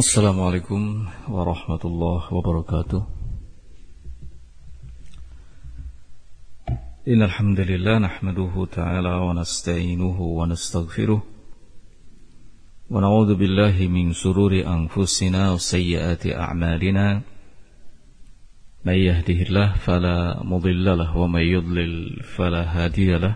السلام 0.00 0.40
عليكم 0.40 1.08
ورحمة 1.28 1.80
الله 1.84 2.34
وبركاته 2.34 3.06
إن 7.08 7.22
الحمد 7.22 7.60
لله 7.60 7.98
نحمده 7.98 8.66
تعالى 8.72 9.14
ونستعينه 9.26 10.20
ونستغفره 10.20 11.22
ونعوذ 12.90 13.34
بالله 13.34 13.88
من 13.88 14.12
سرور 14.12 14.52
أنفسنا 14.76 15.52
وسيئات 15.52 16.26
أعمالنا 16.26 17.22
من 18.84 18.94
يهده 18.94 19.38
الله 19.42 19.72
فلا 19.86 20.42
مضل 20.44 20.98
له 20.98 21.16
ومن 21.16 21.40
يضلل 21.40 22.22
فلا 22.36 22.62
هادي 22.76 23.18
له 23.18 23.34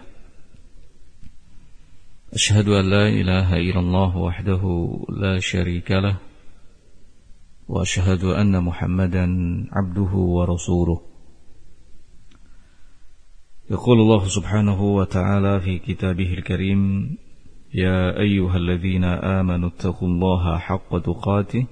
أشهد 2.32 2.68
أن 2.68 2.90
لا 2.90 3.08
إله 3.08 3.56
إلا 3.56 3.80
الله 3.80 4.16
وحده 4.16 4.62
لا 5.08 5.40
شريك 5.40 5.90
له 5.90 6.16
وأشهد 7.68 8.24
أن 8.24 8.62
محمدا 8.62 9.26
عبده 9.72 10.12
ورسوله. 10.12 11.00
يقول 13.70 14.00
الله 14.00 14.24
سبحانه 14.24 14.82
وتعالى 14.82 15.60
في 15.60 15.78
كتابه 15.78 16.34
الكريم 16.34 17.16
يا 17.74 18.18
أيها 18.20 18.56
الذين 18.56 19.04
آمنوا 19.04 19.68
اتقوا 19.68 20.08
الله 20.08 20.58
حق 20.58 20.98
تقاته 20.98 21.66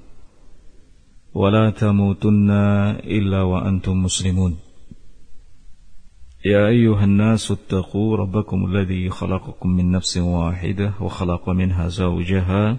ولا 1.35 1.71
تموتن 1.71 2.51
إلا 3.17 3.43
وأنتم 3.43 4.03
مسلمون. 4.03 4.57
يا 6.45 6.67
أيها 6.67 7.05
الناس 7.05 7.51
اتقوا 7.51 8.17
ربكم 8.17 8.65
الذي 8.67 9.11
خلقكم 9.11 9.69
من 9.69 9.91
نفس 9.91 10.17
واحدة 10.17 10.95
وخلق 11.01 11.49
منها 11.49 11.89
زوجها 11.89 12.79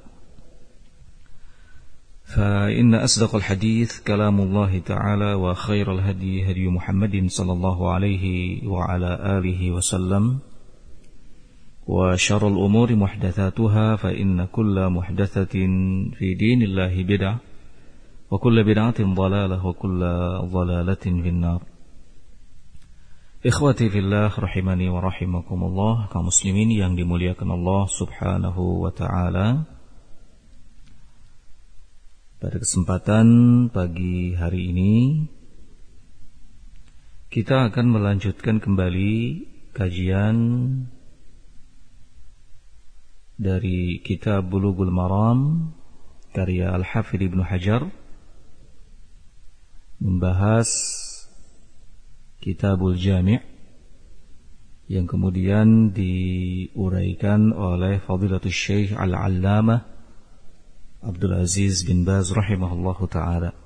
فإن 2.35 2.95
أصدق 2.95 3.35
الحديث 3.35 3.99
كلام 4.07 4.41
الله 4.41 4.79
تعالى 4.79 5.33
وخير 5.33 5.91
الهدي 5.93 6.51
هدي 6.51 6.67
محمد 6.67 7.27
صلى 7.27 7.51
الله 7.51 7.91
عليه 7.91 8.25
وعلى 8.67 9.11
آله 9.37 9.71
وسلم 9.71 10.39
وشر 11.87 12.47
الأمور 12.47 12.95
محدثاتها 12.95 13.95
فإن 13.95 14.45
كل 14.45 14.89
محدثة 14.89 15.55
في 16.17 16.33
دين 16.39 16.61
الله 16.61 17.03
بدعة 17.03 17.39
وكل 18.31 18.63
بدعة 18.63 18.99
ضلالة 19.01 19.65
وكل 19.65 19.99
ضلالة 20.55 21.05
في 21.23 21.29
النار 21.29 21.61
Ikhwati 23.41 23.89
fillah 23.89 24.29
rahimani 24.29 24.85
wa 24.93 25.01
rahimakumullah 25.01 26.13
kaum 26.13 26.29
muslimin 26.29 26.69
yang 26.77 26.93
dimuliakan 26.93 27.49
Allah 27.57 27.89
Subhanahu 27.89 28.85
wa 28.85 28.93
taala. 28.93 29.65
Pada 32.41 32.57
kesempatan 32.57 33.27
pagi 33.69 34.33
hari 34.33 34.73
ini 34.73 35.29
kita 37.29 37.69
akan 37.69 37.85
melanjutkan 37.93 38.57
kembali 38.57 39.45
kajian 39.77 40.37
dari 43.37 44.01
kitab 44.01 44.49
Bulughul 44.49 44.89
Maram 44.89 45.69
karya 46.33 46.73
Al-Hafidh 46.73 47.29
Ibnu 47.29 47.45
Hajar 47.45 47.85
membahas 50.01 50.65
Kitabul 52.41 52.97
Jami' 52.97 53.37
yang 54.89 55.05
kemudian 55.05 55.93
diuraikan 55.93 57.53
oleh 57.53 58.01
Fadilatul 58.01 58.49
Syekh 58.49 58.97
Al-Allamah 58.97 60.00
Abdul 61.01 61.33
Aziz 61.33 61.81
bin 61.81 62.05
Baz 62.05 62.29
rahimahullahu 62.29 63.09
taala. 63.09 63.57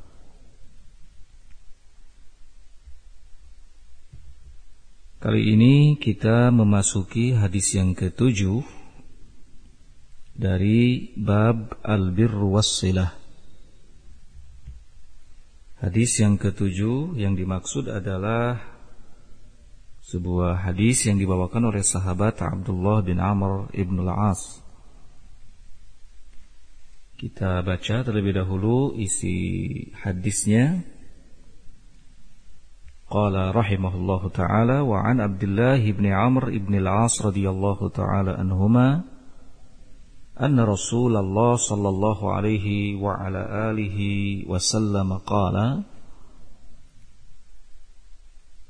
Kali 5.19 5.43
ini 5.51 5.99
kita 5.99 6.47
memasuki 6.55 7.35
hadis 7.35 7.75
yang 7.75 7.91
ketujuh 7.91 8.63
dari 10.31 11.11
bab 11.19 11.75
al-birr. 11.83 12.39
Hadis 15.83 16.11
yang 16.23 16.39
ketujuh 16.39 17.19
yang 17.19 17.35
dimaksud 17.35 17.91
adalah 17.91 18.63
sebuah 20.07 20.71
hadis 20.71 21.03
yang 21.03 21.19
dibawakan 21.19 21.67
oleh 21.67 21.83
sahabat 21.83 22.39
Abdullah 22.39 23.03
bin 23.03 23.19
Amr 23.19 23.67
ibn 23.75 23.99
al-As. 24.07 24.64
Kita 27.15 27.63
baca 27.63 28.03
terlebih 28.03 28.35
dahulu 28.35 28.91
isi 28.99 29.87
hadisnya. 30.03 30.83
Qala 33.07 33.55
rahimahullahu 33.55 34.35
taala 34.35 34.83
wa 34.83 34.99
an 34.99 35.23
Abdullah 35.23 35.79
ibn 35.79 36.11
Amr 36.11 36.51
ibn 36.51 36.75
al-As 36.75 37.15
radhiyallahu 37.23 37.87
taala 37.95 38.35
anhuma 38.35 39.07
anna 40.35 40.67
Rasulullah 40.67 41.55
sallallahu 41.55 42.27
alaihi 42.27 42.99
wa 42.99 43.15
ala 43.15 43.71
alihi 43.71 44.43
wasallam 44.51 45.15
qala 45.23 45.87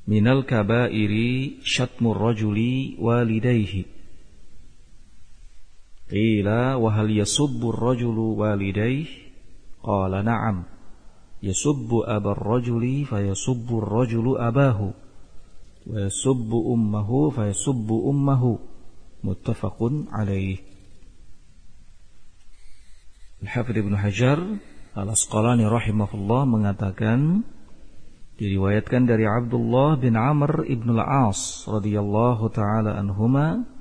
Minal 0.05 0.45
kabairi 0.45 1.65
syatmur 1.65 2.21
rajuli 2.21 2.93
walidayhi 3.01 3.94
Qila 6.05 6.77
wa 6.77 6.89
hal 6.93 7.09
yasubbu 7.09 7.73
ar-rajulu 7.73 8.37
walidayh? 8.37 9.09
Qala 9.81 10.21
na'am. 10.21 10.69
Yasubbu 11.41 12.05
abar 12.05 12.37
rajuli 12.37 13.05
fayasubbu 13.05 13.81
ar-rajulu 13.81 14.37
abahu. 14.37 14.93
Wa 15.85 15.97
yasubbu 16.05 16.57
ummahu 16.73 17.33
fayasubbu 17.33 18.05
ummahu. 18.09 18.61
Muttafaqun 19.25 20.13
alaih. 20.13 20.61
Al-Hafidh 23.41 23.81
Ibn 23.81 23.93
Hajar 23.97 24.39
Al-Asqalani 24.95 25.67
rahimahullah 25.67 26.47
mengatakan 26.47 27.43
diriwayatkan 28.39 29.11
dari 29.11 29.27
Abdullah 29.27 29.99
bin 29.99 30.15
Amr 30.15 30.63
ibn 30.71 30.95
al-As 30.95 31.67
radhiyallahu 31.67 32.47
taala 32.55 32.95
anhumah 32.95 33.74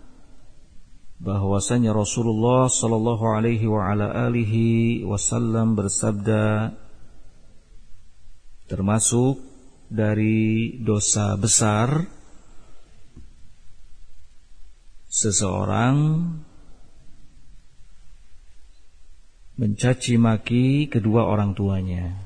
bahwasanya 1.24 1.96
Rasulullah 1.96 2.68
sallallahu 2.68 3.24
alaihi 3.32 3.64
wa 3.64 3.88
ala 3.88 4.28
alihi 4.28 5.08
wasallam 5.08 5.72
bersabda 5.72 6.76
termasuk 8.68 9.40
dari 9.88 10.76
dosa 10.84 11.32
besar 11.40 12.04
seseorang 15.08 15.96
mencaci 19.56 20.20
maki 20.20 20.92
kedua 20.92 21.24
orang 21.24 21.56
tuanya. 21.56 22.20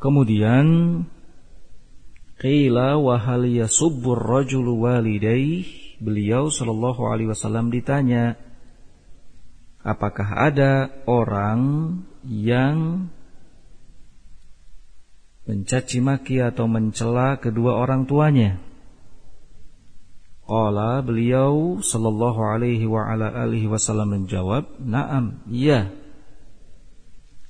Kemudian 0.00 0.64
qila 2.40 2.96
wa 2.96 3.20
hal 3.20 3.44
yasubbur 3.44 4.16
rajulu 4.16 4.88
walidayh 4.88 5.68
beliau 6.00 6.48
sallallahu 6.48 7.04
alaihi 7.04 7.28
wasallam 7.28 7.68
ditanya 7.68 8.40
apakah 9.84 10.48
ada 10.48 10.88
orang 11.04 11.60
yang 12.24 13.06
mencaci 15.44 16.00
maki 16.00 16.40
atau 16.40 16.64
mencela 16.64 17.36
kedua 17.36 17.76
orang 17.76 18.08
tuanya 18.08 18.70
Qala 20.50 20.98
beliau 20.98 21.78
sallallahu 21.78 22.42
alaihi 22.42 22.82
wa 22.82 23.06
ala 23.06 23.30
alihi 23.30 23.70
wasallam 23.70 24.18
menjawab, 24.18 24.82
"Na'am, 24.82 25.46
iya." 25.46 25.94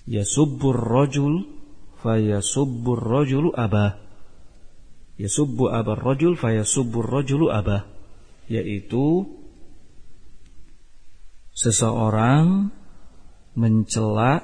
Yasubbur 0.04 0.76
rajul 0.76 1.48
fayasubbur 2.04 3.00
rajulu 3.00 3.56
abah. 3.56 4.09
Yasubbu 5.20 5.68
abar 5.68 6.00
rajul 6.00 6.40
fayasubbur 6.40 7.04
rajulu 7.04 7.52
abah. 7.52 7.84
Yaitu 8.48 9.28
seseorang 11.52 12.72
mencela 13.52 14.40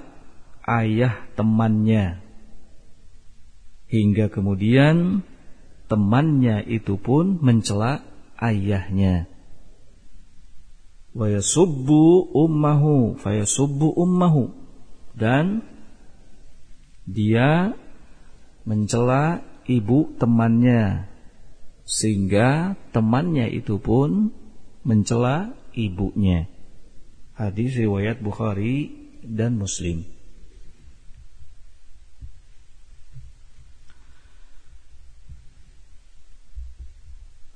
ayah 0.69 1.25
temannya. 1.33 2.21
Hingga 3.89 4.29
kemudian 4.29 5.25
temannya 5.89 6.61
itu 6.69 7.01
pun 7.01 7.41
mencela 7.41 8.05
ayahnya. 8.37 9.33
Wa 11.17 11.33
yasubbu 11.33 12.37
ummahu 12.37 13.17
fayasubbu 13.17 13.97
ummahu. 13.97 14.53
Dan 15.17 15.65
dia 17.09 17.73
mencela 18.69 19.56
ibu 19.67 20.15
temannya. 20.19 21.11
Sehingga 21.87 22.75
temannya 22.91 23.47
itu 23.51 23.79
pun 23.79 24.35
mencela 24.83 25.55
ibunya. 25.75 26.51
Hadis 27.37 27.77
riwayat 27.77 28.19
Bukhari 28.25 28.91
dan 29.23 29.61
Muslim. 29.61 30.17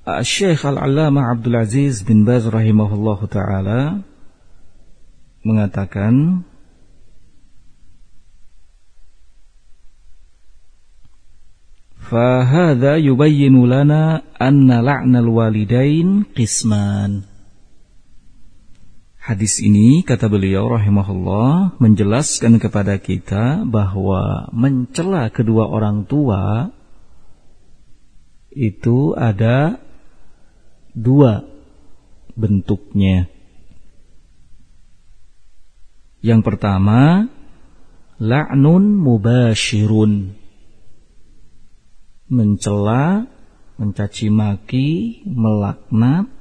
Syekh 0.01 0.65
Al-Allamah 0.65 1.31
Abdul 1.31 1.55
Aziz 1.55 2.03
bin 2.03 2.27
Baz 2.27 2.43
rahimahullahu 2.49 3.29
taala 3.29 4.01
mengatakan 5.45 6.43
Fahada 12.11 12.99
yubayyinu 12.99 13.63
lana 13.63 14.19
anna 14.35 14.83
la'nal 14.83 15.31
walidain 15.31 16.27
qisman. 16.35 17.23
Hadis 19.15 19.63
ini 19.63 20.03
kata 20.03 20.27
beliau 20.27 20.67
rahimahullah 20.75 21.79
menjelaskan 21.79 22.59
kepada 22.59 22.99
kita 22.99 23.63
bahwa 23.63 24.51
mencela 24.51 25.31
kedua 25.31 25.71
orang 25.71 26.03
tua 26.03 26.75
itu 28.51 29.15
ada 29.15 29.79
dua 30.91 31.47
bentuknya. 32.35 33.31
Yang 36.19 36.43
pertama, 36.43 37.31
la'nun 38.19 38.99
mubashirun. 38.99 40.40
Mencela, 42.31 43.27
mencaci 43.75 44.31
maki, 44.31 45.21
melaknat 45.27 46.31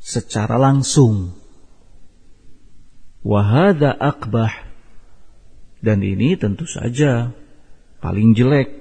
secara 0.00 0.56
langsung. 0.56 1.36
Wahada 3.20 3.92
akbah. 3.92 4.66
Dan 5.78 6.02
ini 6.02 6.34
tentu 6.34 6.66
saja 6.66 7.30
paling 8.02 8.34
jelek 8.34 8.78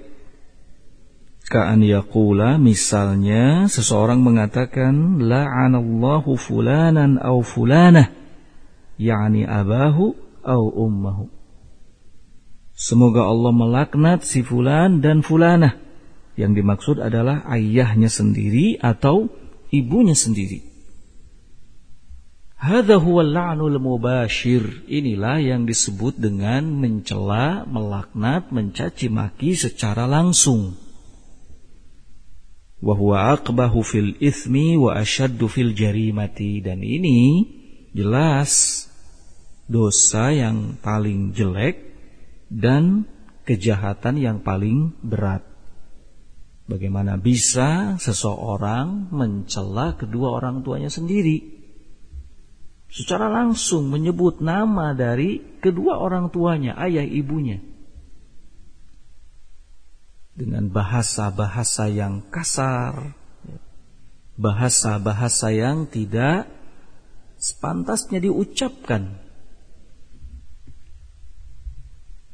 Ka'an 1.47 1.79
yaqula 1.79 2.59
misalnya 2.59 3.71
seseorang 3.71 4.19
mengatakan 4.19 5.23
la'anallahu 5.23 6.35
fulanan 6.35 7.15
au 7.23 7.39
fulanah 7.39 8.11
yakni 8.99 9.47
abahu 9.47 10.11
au 10.43 10.63
ummahu. 10.67 11.31
Semoga 12.75 13.31
Allah 13.31 13.55
melaknat 13.55 14.27
si 14.27 14.43
fulan 14.43 14.99
dan 14.99 15.23
fulanah. 15.23 15.86
Yang 16.37 16.51
dimaksud 16.61 16.97
adalah 17.01 17.43
ayahnya 17.49 18.07
sendiri 18.13 18.77
atau 18.77 19.27
ibunya 19.73 20.13
sendiri. 20.13 20.61
Hadha 22.57 23.01
huwa 23.01 23.25
la'nul 23.25 23.81
mubashir. 23.81 24.85
Inilah 24.85 25.41
yang 25.41 25.65
disebut 25.65 26.21
dengan 26.21 26.77
mencela, 26.77 27.65
melaknat, 27.65 28.53
mencaci 28.53 29.09
maki 29.09 29.57
secara 29.57 30.05
langsung 30.05 30.77
Wahuwa 32.77 33.33
akbahu 33.33 33.81
fil 33.81 34.13
ithmi 34.21 34.77
wa 34.77 34.93
ashaddu 35.01 35.49
fil 35.49 35.73
jarimati 35.73 36.61
dan 36.61 36.85
ini 36.85 37.49
jelas 37.89 38.85
dosa 39.65 40.29
yang 40.29 40.77
paling 40.77 41.33
jelek 41.33 41.81
dan 42.53 43.09
kejahatan 43.49 44.21
yang 44.21 44.37
paling 44.45 44.93
berat. 45.01 45.41
Bagaimana 46.67 47.15
bisa 47.15 47.95
seseorang 47.95 49.07
mencela 49.09 49.95
kedua 49.95 50.35
orang 50.35 50.67
tuanya 50.67 50.91
sendiri? 50.91 51.55
Secara 52.91 53.31
langsung 53.31 53.87
menyebut 53.87 54.43
nama 54.43 54.91
dari 54.91 55.59
kedua 55.63 55.99
orang 55.99 56.27
tuanya, 56.27 56.75
ayah 56.79 57.03
ibunya 57.03 57.59
dengan 60.37 60.69
bahasa-bahasa 60.69 61.89
yang 61.89 62.21
kasar, 62.29 63.17
bahasa-bahasa 64.37 65.49
yang 65.49 65.89
tidak 65.89 66.45
sepantasnya 67.41 68.21
diucapkan. 68.21 69.17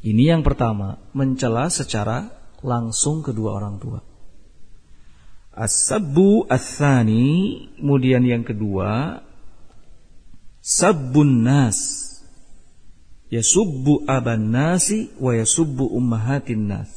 Ini 0.04 0.36
yang 0.36 0.44
pertama, 0.44 1.00
mencela 1.16 1.72
secara 1.72 2.28
langsung 2.60 3.24
kedua 3.24 3.56
orang 3.56 3.80
tua. 3.80 4.13
As-sabbu 5.54 6.50
ats-tsani, 6.50 7.30
kemudian 7.78 8.26
yang 8.26 8.42
kedua, 8.42 9.22
sabbun 10.58 11.46
nas. 11.46 12.10
Yasubbu 13.30 14.06
aban 14.10 14.54
nasi 14.54 15.14
wa 15.18 15.34
yasubbu 15.34 15.90
ummahatin 15.94 16.70
nas. 16.70 16.90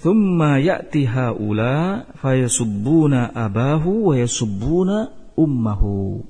Thumma 0.00 0.60
ya'ti 0.60 1.08
haula 1.08 2.08
fayasubbuna 2.20 3.32
abahu 3.36 4.12
wa 4.12 4.14
yasubbuna 4.16 5.12
ummahu. 5.36 6.24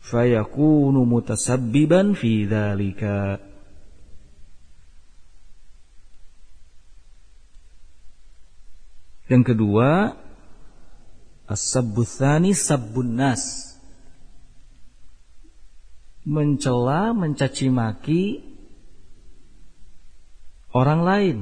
Fayakunu 0.00 1.04
mutasabbiban 1.04 2.16
fi 2.16 2.46
dhalika. 2.48 3.47
Yang 9.28 9.54
kedua, 9.54 10.16
as-sabbuthani 11.44 12.56
sabbun 12.56 13.12
nas. 13.16 13.76
Mencela, 16.28 17.16
mencaci 17.16 17.72
maki 17.72 18.44
orang 20.76 21.00
lain 21.00 21.38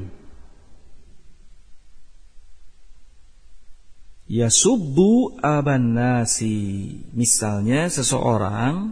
Ya 4.27 4.51
subbu 4.51 5.39
aban 5.39 5.95
nasi. 5.95 6.99
Misalnya 7.15 7.87
seseorang 7.87 8.91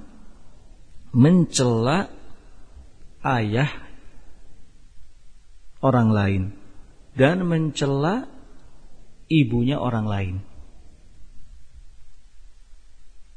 mencela 1.11 2.07
ayah 3.27 3.71
orang 5.83 6.09
lain 6.15 6.43
dan 7.19 7.43
mencela 7.43 8.31
ibunya 9.29 9.77
orang 9.77 10.07
lain. 10.09 10.37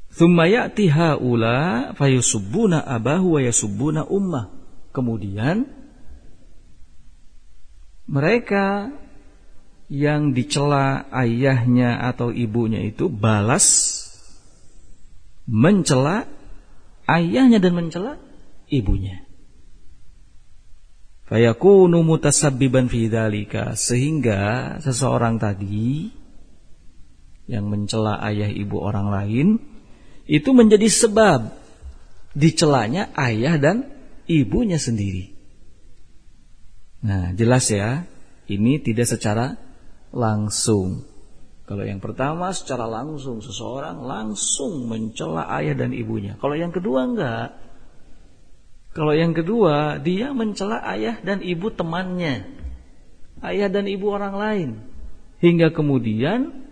Thumma 0.08 0.48
ya'ti 0.48 0.90
haula 0.90 1.92
fayusubbuna 1.94 2.82
abahu 2.82 3.38
wa 3.38 3.40
yasubbuna 3.44 4.08
ummah. 4.08 4.50
Kemudian 4.90 5.68
mereka 8.08 8.90
yang 9.92 10.32
dicela 10.32 11.06
ayahnya 11.12 12.02
atau 12.08 12.32
ibunya 12.32 12.82
itu 12.82 13.12
balas 13.12 13.96
mencela 15.44 16.28
ayahnya 17.04 17.60
dan 17.60 17.72
mencela 17.76 18.12
ibunya. 18.68 19.27
Fayakunu 21.28 22.00
mutasabbiban 22.00 22.88
fi 22.88 23.12
sehingga 23.76 24.76
seseorang 24.80 25.36
tadi 25.36 26.08
yang 27.48 27.68
mencela 27.68 28.20
ayah 28.24 28.48
ibu 28.48 28.80
orang 28.80 29.12
lain 29.12 29.48
itu 30.24 30.52
menjadi 30.56 30.88
sebab 30.88 31.52
dicelanya 32.32 33.12
ayah 33.16 33.60
dan 33.60 33.88
ibunya 34.24 34.80
sendiri. 34.80 35.36
Nah, 37.04 37.32
jelas 37.36 37.68
ya, 37.72 38.04
ini 38.48 38.80
tidak 38.80 39.08
secara 39.08 39.56
langsung. 40.12 41.04
Kalau 41.68 41.84
yang 41.84 42.00
pertama 42.00 42.48
secara 42.56 42.88
langsung 42.88 43.44
seseorang 43.44 44.00
langsung 44.00 44.88
mencela 44.88 45.44
ayah 45.60 45.76
dan 45.76 45.92
ibunya. 45.92 46.40
Kalau 46.40 46.56
yang 46.56 46.72
kedua 46.72 47.04
enggak. 47.04 47.67
Kalau 48.98 49.14
yang 49.14 49.30
kedua 49.30 50.02
dia 50.02 50.34
mencela 50.34 50.82
ayah 50.90 51.22
dan 51.22 51.38
ibu 51.38 51.70
temannya. 51.70 52.50
Ayah 53.38 53.70
dan 53.70 53.86
ibu 53.86 54.10
orang 54.10 54.34
lain. 54.34 54.70
Hingga 55.38 55.70
kemudian 55.70 56.66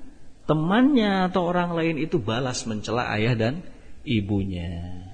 temannya 0.51 1.31
atau 1.31 1.47
orang 1.47 1.79
lain 1.79 2.03
itu 2.03 2.19
balas 2.19 2.67
mencela 2.67 3.07
ayah 3.15 3.39
dan 3.39 3.55
ibunya. 4.03 5.07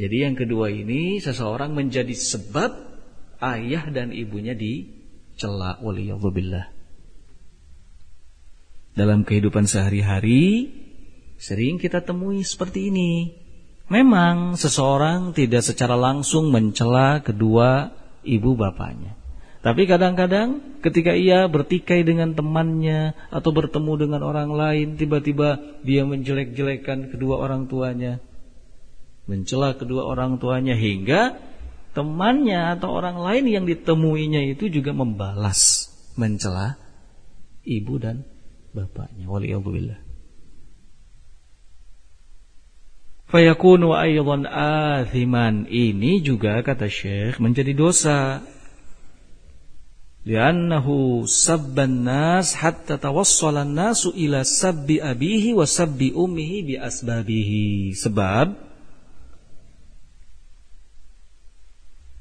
Jadi 0.00 0.16
yang 0.24 0.40
kedua 0.40 0.72
ini 0.72 1.20
seseorang 1.20 1.76
menjadi 1.76 2.16
sebab 2.16 2.72
ayah 3.44 3.84
dan 3.92 4.08
ibunya 4.08 4.56
dicela 4.56 5.84
waliyadzubillah. 5.84 6.72
Dalam 8.96 9.20
kehidupan 9.28 9.68
sehari-hari 9.68 10.72
sering 11.36 11.76
kita 11.76 12.00
temui 12.00 12.40
seperti 12.40 12.88
ini. 12.88 13.43
Memang 13.92 14.56
seseorang 14.56 15.36
tidak 15.36 15.60
secara 15.60 15.92
langsung 15.92 16.48
mencela 16.48 17.20
kedua 17.20 17.92
ibu 18.24 18.56
bapaknya. 18.56 19.12
Tapi 19.64 19.88
kadang-kadang 19.88 20.80
ketika 20.84 21.16
ia 21.16 21.48
bertikai 21.48 22.04
dengan 22.04 22.36
temannya 22.36 23.16
atau 23.32 23.48
bertemu 23.48 23.92
dengan 23.96 24.20
orang 24.20 24.52
lain, 24.52 25.00
tiba-tiba 25.00 25.56
dia 25.80 26.04
menjelek-jelekan 26.04 27.12
kedua 27.12 27.40
orang 27.40 27.64
tuanya. 27.64 28.20
Mencela 29.24 29.72
kedua 29.72 30.04
orang 30.04 30.36
tuanya 30.36 30.76
hingga 30.76 31.40
temannya 31.96 32.76
atau 32.76 32.92
orang 32.92 33.16
lain 33.16 33.44
yang 33.48 33.64
ditemuinya 33.64 34.52
itu 34.52 34.68
juga 34.68 34.92
membalas 34.92 35.88
mencela 36.20 36.76
ibu 37.64 37.96
dan 37.96 38.28
bapaknya. 38.76 39.32
Waliyahulillah. 39.32 40.13
Fayakunu 43.34 43.98
aydan 43.98 44.46
athiman. 44.46 45.66
Ini 45.66 46.22
juga 46.22 46.62
kata 46.62 46.86
Syekh 46.86 47.42
menjadi 47.42 47.74
dosa 47.74 48.46
li'annahu 50.22 51.26
sabban 51.26 52.06
nas 52.06 52.54
hatta 52.54 52.94
tawassala 52.94 53.66
nasu 53.66 54.14
ila 54.14 54.46
sabbi 54.46 55.02
abihi 55.02 55.50
wa 55.50 55.66
sabbi 55.66 56.14
ummihi 56.14 56.56
bi 56.62 56.74
asbabihi 56.78 57.90
sebab 57.98 58.54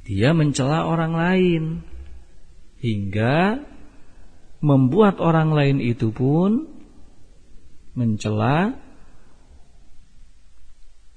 dia 0.09 0.33
mencela 0.33 0.89
orang 0.89 1.13
lain 1.13 1.63
hingga 2.81 3.61
membuat 4.65 5.21
orang 5.21 5.53
lain 5.53 5.77
itu 5.77 6.09
pun 6.09 6.65
mencela 7.93 8.82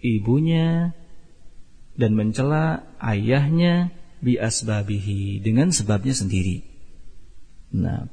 ibunya 0.01 0.93
dan 1.97 2.13
mencela 2.13 2.85
ayahnya 3.01 3.93
bi 4.21 4.37
asbabihi 4.37 5.41
dengan 5.41 5.73
sebabnya 5.73 6.13
sendiri. 6.13 6.65
Nah. 7.73 8.09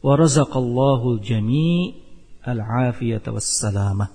Wa 0.00 0.14
razaqallahu 0.14 1.20
al-jami' 1.20 2.06
al-afiyata 2.44 3.34
was-salamah. 3.34 4.12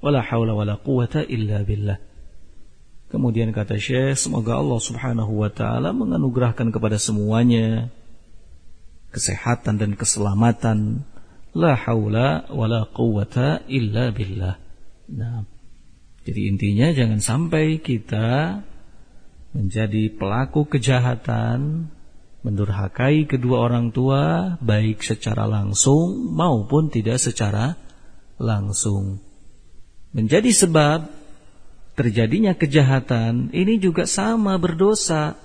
Wala 0.00 0.20
haula 0.20 0.52
wala 0.56 0.76
quwata 0.80 1.24
illa 1.24 1.64
billah. 1.64 2.00
Kemudian 3.14 3.54
kata 3.54 3.78
Syekh, 3.78 4.18
semoga 4.18 4.58
Allah 4.58 4.80
Subhanahu 4.82 5.38
wa 5.38 5.46
taala 5.46 5.94
menganugerahkan 5.94 6.74
kepada 6.74 6.98
semuanya 6.98 7.94
kesehatan 9.14 9.78
dan 9.78 9.94
keselamatan. 9.94 11.06
La 11.54 11.78
haula 11.78 12.50
wala 12.50 12.90
quwata 12.90 13.62
illa 13.70 14.10
billah. 14.10 14.58
Nah, 15.14 15.46
jadi 16.26 16.40
intinya 16.50 16.90
jangan 16.90 17.20
sampai 17.22 17.78
kita 17.78 18.58
menjadi 19.54 20.10
pelaku 20.10 20.66
kejahatan 20.66 21.86
mendurhakai 22.42 23.30
kedua 23.30 23.70
orang 23.70 23.94
tua 23.94 24.54
baik 24.58 25.00
secara 25.00 25.46
langsung 25.46 26.34
maupun 26.34 26.90
tidak 26.90 27.22
secara 27.22 27.78
langsung. 28.36 29.22
Menjadi 30.10 30.50
sebab 30.50 31.06
terjadinya 31.94 32.58
kejahatan 32.58 33.54
ini 33.54 33.78
juga 33.78 34.10
sama 34.10 34.58
berdosa 34.58 35.38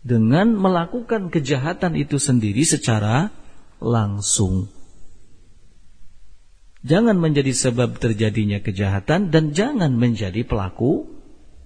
dengan 0.00 0.54
melakukan 0.54 1.28
kejahatan 1.28 1.98
itu 1.98 2.16
sendiri 2.16 2.62
secara 2.62 3.39
langsung. 3.80 4.68
Jangan 6.80 7.20
menjadi 7.20 7.52
sebab 7.52 8.00
terjadinya 8.00 8.64
kejahatan 8.64 9.28
dan 9.28 9.52
jangan 9.52 9.92
menjadi 9.92 10.40
pelaku 10.48 11.04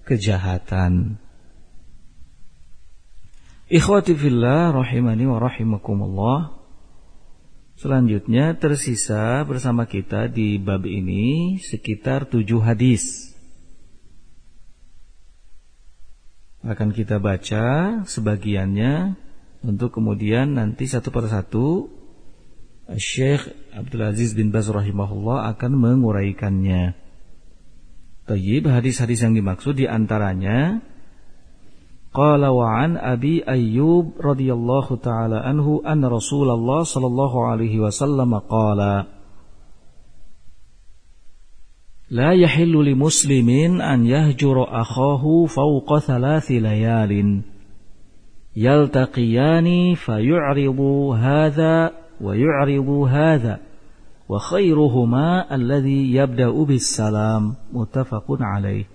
kejahatan. 0.03 1.23
Ikhwati 3.71 4.13
fillah 4.13 4.75
rahimani 4.75 5.25
wa 5.25 5.39
rahimakumullah. 5.39 6.39
Selanjutnya 7.75 8.55
tersisa 8.55 9.43
bersama 9.43 9.87
kita 9.87 10.31
di 10.31 10.59
bab 10.59 10.83
ini 10.87 11.57
sekitar 11.59 12.27
tujuh 12.27 12.59
hadis. 12.63 13.35
Akan 16.63 16.91
kita 16.91 17.19
baca 17.19 18.01
sebagiannya 18.07 19.15
untuk 19.65 19.97
kemudian 19.97 20.55
nanti 20.55 20.85
satu 20.85 21.09
persatu 21.09 21.89
Syekh 22.93 23.49
Abdul 23.73 24.05
Aziz 24.05 24.37
bin 24.37 24.53
Baz 24.53 24.69
rahimahullah 24.69 25.49
akan 25.57 25.71
menguraikannya. 25.73 26.93
Tayyib 28.29 28.69
hadis-hadis 28.69 29.25
yang 29.25 29.33
dimaksud 29.33 29.77
di 29.77 29.85
antaranya 29.85 30.81
Qala 32.15 32.49
wa 32.55 32.79
an 32.79 32.95
Abi 32.95 33.43
Ayyub 33.43 34.17
radhiyallahu 34.17 35.03
taala 35.03 35.43
anhu 35.43 35.83
anna 35.83 36.07
Rasulullah 36.07 36.87
sallallahu 36.87 37.37
alaihi 37.43 37.81
wasallam 37.81 38.39
qala 38.49 39.11
La 42.07 42.31
yahillu 42.37 42.85
li 42.85 42.93
muslimin 42.95 43.81
an 43.83 44.07
yahjura 44.07 44.63
akhahu 44.63 45.49
fawqa 45.51 46.05
thalathi 46.05 46.61
layalin 46.61 47.43
yaltaqiyani 48.55 49.97
fayu'ridu 49.99 51.17
hadha 51.17 52.04
ويعرض 52.20 52.88
هذا 52.88 53.60
وخيرهما 54.28 55.54
الذي 55.54 56.14
يبدأ 56.14 56.50
بالسلام 56.50 57.54
متفق 57.72 58.26
عليه 58.40 58.86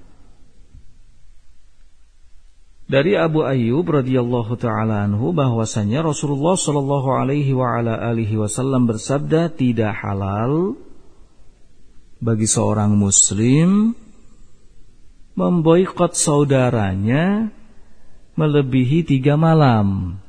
dari 2.85 3.17
Abu 3.17 3.41
Ayyub 3.41 3.81
radhiyallahu 3.81 4.61
taala 4.61 5.09
anhu 5.09 5.33
bahwasanya 5.33 6.05
Rasulullah 6.05 6.53
shallallahu 6.53 7.17
alaihi 7.17 7.49
wa 7.57 7.81
ala 7.81 7.97
alihi 7.97 8.37
wasallam 8.37 8.85
bersabda 8.85 9.49
tidak 9.57 9.89
halal 10.05 10.77
bagi 12.21 12.45
seorang 12.45 12.93
muslim 12.93 13.97
memboikot 15.33 16.13
saudaranya 16.13 17.49
melebihi 18.37 19.01
tiga 19.01 19.33
malam 19.33 20.21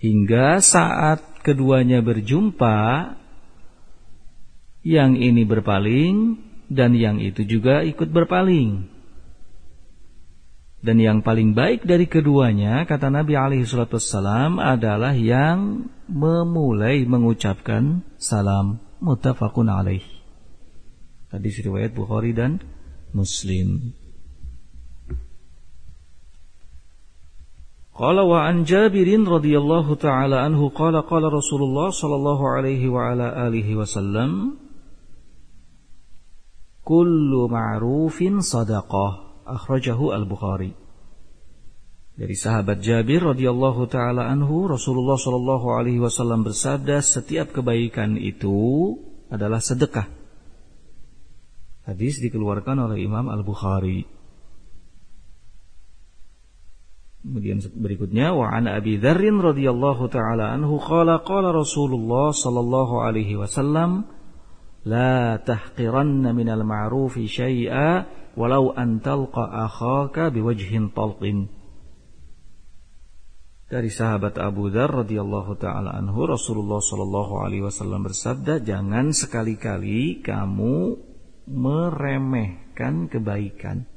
Hingga 0.00 0.60
saat 0.60 1.42
keduanya 1.42 2.04
berjumpa 2.04 3.14
yang 4.86 5.18
ini 5.18 5.42
berpaling 5.42 6.40
dan 6.70 6.94
yang 6.94 7.18
itu 7.22 7.42
juga 7.46 7.82
ikut 7.82 8.10
berpaling 8.10 8.96
dan 10.86 11.02
yang 11.02 11.18
paling 11.26 11.58
baik 11.58 11.82
dari 11.82 12.06
keduanya, 12.06 12.86
kata 12.86 13.10
Nabi 13.10 13.34
alaihi 13.34 13.66
wassalam 13.66 14.62
adalah 14.62 15.18
yang 15.18 15.90
memulai 16.06 17.02
mengucapkan 17.02 18.06
salam 18.22 18.78
muttafaqun 19.02 19.66
alaih. 19.66 20.06
Hadis 21.32 21.58
riwayat 21.58 21.90
Bukhari 21.90 22.36
dan 22.38 22.62
Muslim. 23.10 23.98
Qala 27.96 28.28
wa 28.28 28.44
an 28.44 28.68
Jabirin 28.68 29.24
radhiyallahu 29.24 29.96
taala 29.96 30.44
anhu 30.44 30.68
qala 30.68 31.00
qala 31.08 31.32
Rasulullah 31.32 31.88
sallallahu 31.88 32.44
alaihi 32.44 32.92
wa 32.92 33.08
ala 33.08 33.32
alihi 33.48 33.72
wasallam 33.72 34.60
kullu 36.84 37.48
ma'rufin 37.48 38.44
sadaqah 38.44 39.40
akhrajahu 39.48 40.12
al-Bukhari. 40.12 40.76
Dari 42.16 42.36
sahabat 42.36 42.84
Jabir 42.84 43.32
radhiyallahu 43.32 43.88
taala 43.88 44.28
anhu, 44.28 44.68
Rasulullah 44.68 45.20
shallallahu 45.20 45.66
alaihi 45.76 46.00
wasallam 46.00 46.44
bersabda, 46.44 47.00
setiap 47.00 47.52
kebaikan 47.52 48.20
itu 48.20 48.96
adalah 49.32 49.60
sedekah. 49.64 50.08
Hadis 51.84 52.20
dikeluarkan 52.20 52.88
oleh 52.88 53.04
Imam 53.04 53.28
Al-Bukhari. 53.28 54.15
Kemudian 57.26 57.58
berikutnya 57.58 58.38
wa 58.38 58.54
an 58.54 58.70
Abi 58.70 59.02
Dzar 59.02 59.18
radhiyallahu 59.18 60.06
taala 60.14 60.54
anhu 60.54 60.78
qala 60.78 61.26
qala 61.26 61.50
Rasulullah 61.50 62.30
sallallahu 62.30 63.02
alaihi 63.02 63.34
wasallam 63.34 64.06
la 64.86 65.34
tahqiranna 65.42 66.30
minal 66.30 66.62
ma'rufi 66.62 67.26
syai'a 67.26 68.06
walau 68.38 68.70
an 68.78 69.02
talqa 69.02 69.42
akhaka 69.42 70.30
biwajhin 70.30 70.94
talqin. 70.94 71.50
Dari 73.66 73.90
sahabat 73.90 74.38
Abu 74.38 74.70
Dhar 74.70 75.02
radhiyallahu 75.02 75.58
taala 75.58 75.98
anhu 75.98 76.30
Rasulullah 76.30 76.78
sallallahu 76.78 77.42
alaihi 77.42 77.66
wasallam 77.66 78.06
bersabda 78.06 78.62
jangan 78.62 79.10
sekali-kali 79.10 80.22
kamu 80.22 80.94
meremehkan 81.50 83.10
kebaikan 83.10 83.90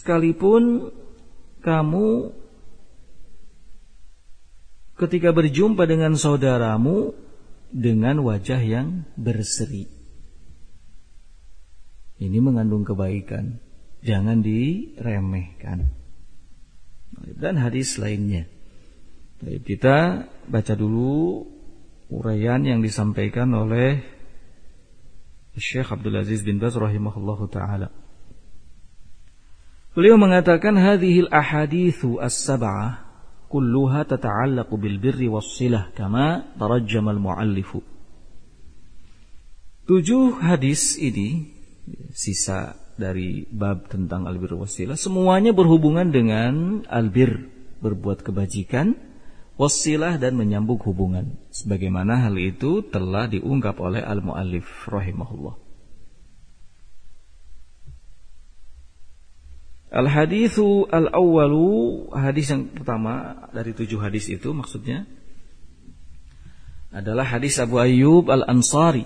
sekalipun 0.00 0.88
kamu 1.60 2.32
ketika 4.96 5.36
berjumpa 5.36 5.84
dengan 5.84 6.16
saudaramu 6.16 7.12
dengan 7.70 8.24
wajah 8.24 8.60
yang 8.64 9.04
berseri 9.14 10.00
ini 12.20 12.38
mengandung 12.38 12.84
kebaikan. 12.84 13.56
Jangan 14.04 14.44
diremehkan. 14.44 15.88
Dan 17.16 17.56
hadis 17.56 17.96
lainnya. 17.96 18.44
Kita 19.40 20.28
baca 20.44 20.74
dulu 20.76 21.48
uraian 22.12 22.60
yang 22.60 22.84
disampaikan 22.84 23.48
oleh 23.56 24.04
Syekh 25.56 25.96
Abdul 25.96 26.20
Aziz 26.20 26.44
bin 26.44 26.60
Baz 26.60 26.76
rahimahullahu 26.76 27.48
taala. 27.48 27.88
Beliau 29.90 30.14
mengatakan 30.14 30.78
hadhil 30.78 31.26
ahadithu 31.34 32.22
as-sab'ah 32.22 33.02
kulluha 33.50 34.06
tata'allaqu 34.06 34.78
bil 34.78 35.02
birri 35.02 35.26
was 35.26 35.58
silah 35.58 35.90
kama 35.98 36.54
tarajjama 36.54 37.10
al-muallifu. 37.10 37.82
Tujuh 39.90 40.38
hadis 40.38 40.94
ini 40.94 41.50
sisa 42.14 42.78
dari 42.94 43.42
bab 43.50 43.90
tentang 43.90 44.30
albir 44.30 44.54
wasilah 44.54 44.94
semuanya 44.94 45.50
berhubungan 45.50 46.14
dengan 46.14 46.84
albir 46.86 47.50
berbuat 47.82 48.22
kebajikan 48.22 48.94
wasilah 49.58 50.20
dan 50.20 50.38
menyambung 50.38 50.78
hubungan 50.86 51.34
sebagaimana 51.50 52.28
hal 52.28 52.36
itu 52.38 52.86
telah 52.86 53.26
diungkap 53.26 53.74
oleh 53.82 54.04
al-muallif 54.04 54.68
rahimahullah 54.86 55.69
Al-hadithu 59.90 60.86
al-awwalu 60.86 62.06
hadis 62.14 62.54
yang 62.54 62.70
pertama 62.70 63.46
dari 63.50 63.74
tujuh 63.74 63.98
hadis 63.98 64.30
itu 64.30 64.54
maksudnya 64.54 65.02
adalah 66.94 67.26
hadis 67.26 67.58
Abu 67.58 67.82
Ayyub 67.82 68.30
Al-Ansari 68.30 69.02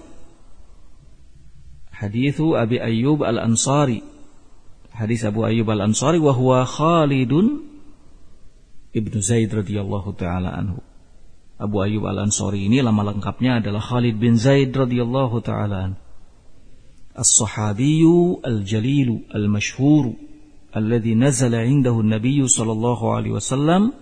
hadithu 1.94 2.58
Abi 2.58 2.82
Ayyub 2.82 3.22
Al-Ansari. 3.22 4.02
Hadis 4.94 5.26
Abu 5.26 5.42
Ayyub 5.46 5.66
Al-Ansari 5.70 6.18
wa 6.18 6.34
huwa 6.34 6.66
Khalidun 6.66 7.66
Ibnu 8.94 9.18
Zaid 9.18 9.50
radhiyallahu 9.50 10.14
taala 10.14 10.54
anhu. 10.54 10.82
Abu 11.58 11.82
Ayyub 11.82 12.06
Al-Ansari 12.06 12.66
ini 12.66 12.82
nama 12.82 13.02
lengkapnya 13.10 13.62
adalah 13.62 13.82
Khalid 13.82 14.18
bin 14.18 14.38
Zaid 14.38 14.74
radhiyallahu 14.74 15.42
taala 15.42 15.90
anhu. 15.90 16.00
As-sahabiyyu 17.14 18.42
al-jalilu 18.42 19.30
al-mashhuru 19.30 20.18
alladhi 20.74 21.14
nazala 21.14 21.62
'indahu 21.62 22.02
an-nabiy 22.02 22.42
sallallahu 22.44 23.14
alaihi 23.14 23.38
wasallam 23.38 23.94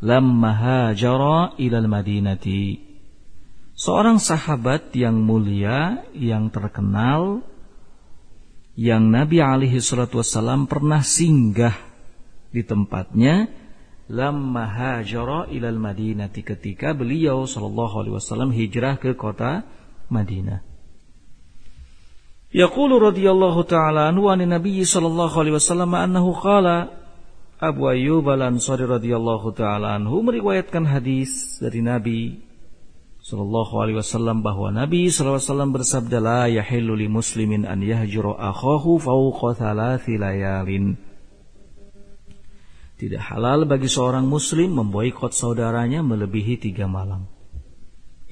lamma 0.00 0.50
hajara 0.56 1.54
ila 1.60 1.76
al-Madinati 1.78 2.92
seorang 3.76 4.20
sahabat 4.20 4.94
yang 4.94 5.18
mulia, 5.20 6.06
yang 6.14 6.52
terkenal, 6.52 7.42
yang 8.78 9.12
Nabi 9.12 9.42
alaihi 9.42 9.82
salatu 9.84 10.22
wassalam 10.22 10.64
pernah 10.64 11.04
singgah 11.04 11.76
di 12.52 12.64
tempatnya 12.64 13.48
lamma 14.12 14.64
hajara 14.68 15.48
ilal 15.48 15.80
madinati 15.80 16.44
ketika 16.44 16.92
beliau 16.92 17.48
sallallahu 17.48 18.04
alaihi 18.04 18.16
wasallam 18.16 18.50
hijrah 18.52 19.00
ke 19.00 19.16
kota 19.16 19.64
Madinah. 20.12 20.71
Yaqulu 22.52 23.00
radhiyallahu 23.00 23.64
ta'ala 23.64 24.12
anhu 24.12 24.28
an 24.28 24.44
Nabi 24.44 24.84
sallallahu 24.84 25.40
alaihi 25.40 25.56
wasallam 25.56 25.96
annahu 25.96 26.36
qala 26.36 27.02
Abu 27.62 27.88
Ayyub 27.88 28.28
Al-Ansari 28.28 28.84
radhiyallahu 28.84 29.54
taala 29.56 29.94
anhu 29.94 30.20
meriwayatkan 30.20 30.82
hadis 30.82 31.62
dari 31.62 31.78
Nabi 31.78 32.42
Sallallahu 33.22 33.78
alaihi 33.78 34.02
wasallam 34.02 34.42
bahwa 34.42 34.74
Nabi 34.74 35.06
sallallahu 35.06 35.38
alaihi 35.38 35.48
wasallam 35.54 35.70
bersabda 35.70 36.18
la 36.18 36.42
yahillu 36.50 36.98
li 36.98 37.06
muslimin 37.06 37.62
an 37.62 37.78
yahjura 37.78 38.34
akhahu 38.50 38.98
fawqa 38.98 39.62
thalathi 39.62 40.18
layalin. 40.18 40.98
Tidak 42.98 43.22
halal 43.30 43.62
bagi 43.62 43.86
seorang 43.86 44.26
muslim 44.26 44.74
memboikot 44.74 45.30
saudaranya 45.30 46.02
melebihi 46.02 46.66
tiga 46.66 46.90
malam. 46.90 47.30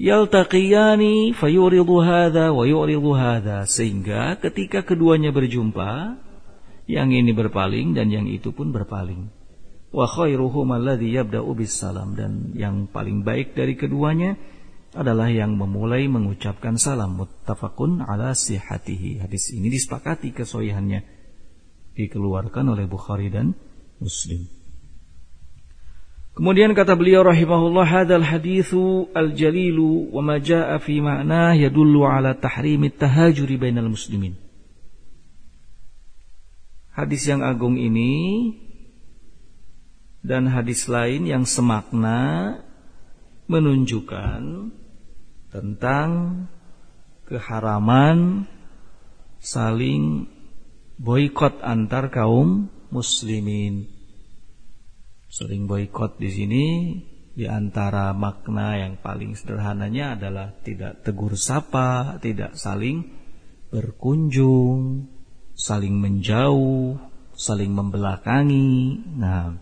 Yaltaqiyani 0.01 1.37
fayuridu 1.37 2.01
hadha 2.01 2.49
wa 2.49 2.65
yuridu 2.65 3.13
hadha 3.13 3.69
sehingga 3.69 4.33
ketika 4.41 4.81
keduanya 4.81 5.29
berjumpa 5.29 6.17
yang 6.89 7.13
ini 7.13 7.29
berpaling 7.37 7.93
dan 7.93 8.09
yang 8.09 8.25
itu 8.25 8.49
pun 8.49 8.73
berpaling. 8.73 9.29
Wa 9.93 10.09
khairuhum 10.09 10.73
alladhi 10.73 11.13
yabda'u 11.13 11.53
bis 11.53 11.77
salam 11.77 12.17
dan 12.17 12.49
yang 12.57 12.89
paling 12.89 13.21
baik 13.21 13.53
dari 13.53 13.77
keduanya 13.77 14.41
adalah 14.97 15.29
yang 15.29 15.53
memulai 15.53 16.09
mengucapkan 16.09 16.81
salam 16.81 17.21
muttafaqun 17.21 18.01
ala 18.01 18.33
sihatihi. 18.33 19.21
Hadis 19.21 19.53
ini 19.53 19.69
disepakati 19.69 20.33
kesohihannya 20.33 21.05
dikeluarkan 21.93 22.73
oleh 22.73 22.89
Bukhari 22.89 23.29
dan 23.29 23.53
Muslim. 24.01 24.60
Kemudian 26.41 26.73
kata 26.73 26.97
beliau 26.97 27.21
rahimahullah 27.21 27.85
hadzal 27.85 28.25
haditsu 28.25 29.13
al-jalilu 29.13 30.09
wa 30.09 30.25
ma 30.25 30.41
jaa 30.41 30.73
fi 30.81 30.97
ma'nah 30.97 31.53
yadullu 31.53 32.01
ala 32.01 32.33
tahrimit 32.33 32.97
tahajuri 32.97 33.61
bainal 33.61 33.93
muslimin. 33.93 34.33
Hadis 36.97 37.29
yang 37.29 37.45
agung 37.45 37.77
ini 37.77 38.57
dan 40.25 40.49
hadis 40.49 40.89
lain 40.89 41.29
yang 41.29 41.45
semakna 41.45 42.57
menunjukkan 43.45 44.73
tentang 45.53 46.09
keharaman 47.29 48.49
saling 49.37 50.25
boikot 50.97 51.61
antar 51.61 52.09
kaum 52.09 52.65
muslimin. 52.89 54.00
Saling 55.31 55.63
boikot 55.63 56.19
di 56.19 56.27
sini 56.27 56.65
di 57.31 57.47
antara 57.47 58.11
makna 58.11 58.75
yang 58.75 58.99
paling 58.99 59.31
sederhananya 59.39 60.19
adalah 60.19 60.51
tidak 60.59 61.07
tegur 61.07 61.39
sapa, 61.39 62.19
tidak 62.19 62.59
saling 62.59 63.07
berkunjung, 63.71 65.07
saling 65.55 65.95
menjauh, 66.03 66.99
saling 67.31 67.71
membelakangi. 67.71 68.99
Nah, 69.15 69.55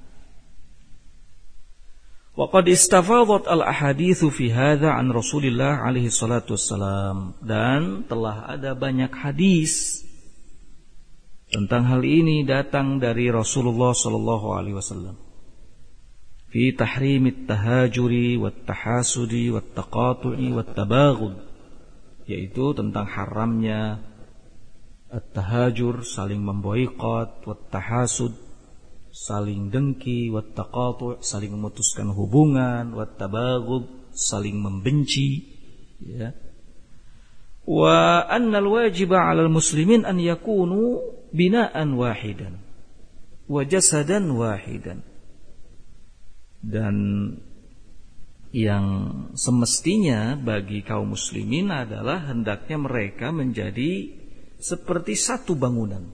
Waqad 2.34 2.65
istafadat 2.71 3.45
al-ahadithu 3.45 4.34
fi 4.34 4.49
hadha 4.49 4.97
an 4.97 5.13
Rasulillah 5.13 5.86
alaihi 5.86 6.10
salatu 6.10 6.58
wassalam. 6.58 7.38
Dan 7.45 8.10
telah 8.10 8.49
ada 8.49 8.73
banyak 8.73 9.13
hadis 9.13 10.01
tentang 11.53 11.86
hal 11.86 12.01
ini 12.01 12.41
datang 12.41 12.97
dari 12.97 13.29
Rasulullah 13.29 13.93
sallallahu 13.93 14.55
alaihi 14.55 14.73
wasallam. 14.73 15.28
Wat 16.49 16.81
tahasudi 18.65 19.53
wat 19.53 19.69
taqatu'i 19.77 20.49
wat 20.49 20.73
tabaghud 20.73 21.49
yaitu 22.29 22.77
tentang 22.77 23.09
haramnya 23.09 24.05
at-tahajur 25.09 26.05
saling 26.05 26.45
memboikot 26.45 27.49
wat 27.49 27.62
tahasud 27.73 28.38
saling 29.09 29.73
dengki, 29.73 30.29
wattaqatu' 30.29 31.25
saling 31.25 31.57
memutuskan 31.57 32.13
hubungan, 32.13 32.93
wattabaghud 32.93 34.13
saling 34.13 34.62
membenci, 34.62 35.49
ya. 36.01 36.33
Wa 37.65 38.25
annal 38.25 38.69
wajiba 38.69 39.21
'alal 39.21 39.49
muslimin 39.49 40.05
an 40.05 40.17
yakunu 40.17 41.01
bina'an 41.33 41.93
wahidan 41.93 42.57
wa 43.45 43.62
jasadan 43.65 44.33
wahidan. 44.33 45.05
Dan 46.59 46.95
yang 48.49 48.85
semestinya 49.37 50.33
bagi 50.33 50.81
kaum 50.81 51.13
muslimin 51.13 51.69
adalah 51.69 52.33
hendaknya 52.33 52.77
mereka 52.81 53.29
menjadi 53.29 54.09
seperti 54.57 55.13
satu 55.13 55.53
bangunan. 55.53 56.09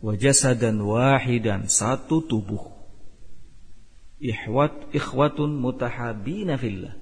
Wajasadan 0.00 0.80
wahidan 0.80 1.68
satu 1.68 2.24
tubuh. 2.24 2.72
Ihwat 4.20 4.94
ikhwatun 4.96 5.60
mutahabina 5.60 6.56
fillah. 6.56 6.96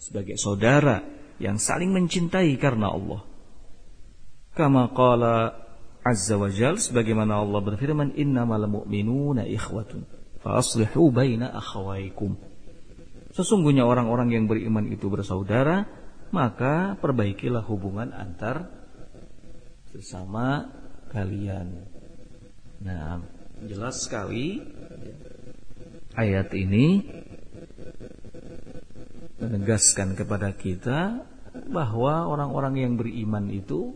Sebagai 0.00 0.40
saudara 0.40 1.04
yang 1.38 1.60
saling 1.60 1.94
mencintai 1.94 2.56
karena 2.58 2.90
Allah. 2.90 3.22
Kama 4.56 4.90
qala 4.90 5.54
azza 6.02 6.34
wa 6.34 6.50
jal 6.50 6.80
sebagaimana 6.80 7.38
Allah 7.38 7.60
berfirman 7.60 8.16
innamal 8.16 8.66
mu'minuna 8.66 9.46
ikhwatun 9.46 10.19
fa 10.40 10.60
aslihu 10.60 11.12
baina 11.12 11.52
akhawaikum. 11.52 12.36
Sesungguhnya 13.30 13.86
orang-orang 13.86 14.34
yang 14.34 14.44
beriman 14.50 14.90
itu 14.90 15.06
bersaudara, 15.06 15.86
maka 16.34 16.98
perbaikilah 16.98 17.62
hubungan 17.66 18.10
antar 18.10 18.66
sesama 19.94 20.70
kalian. 21.14 21.86
Nah, 22.82 23.22
jelas 23.66 24.02
sekali 24.02 24.62
ayat 26.18 26.50
ini 26.58 27.06
menegaskan 29.40 30.18
kepada 30.18 30.52
kita 30.54 31.22
bahwa 31.70 32.28
orang-orang 32.28 32.74
yang 32.82 32.92
beriman 32.94 33.50
itu 33.50 33.94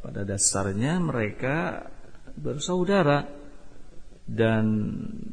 pada 0.00 0.24
dasarnya 0.24 0.96
mereka 0.96 1.88
bersaudara 2.38 3.39
dan 4.30 4.64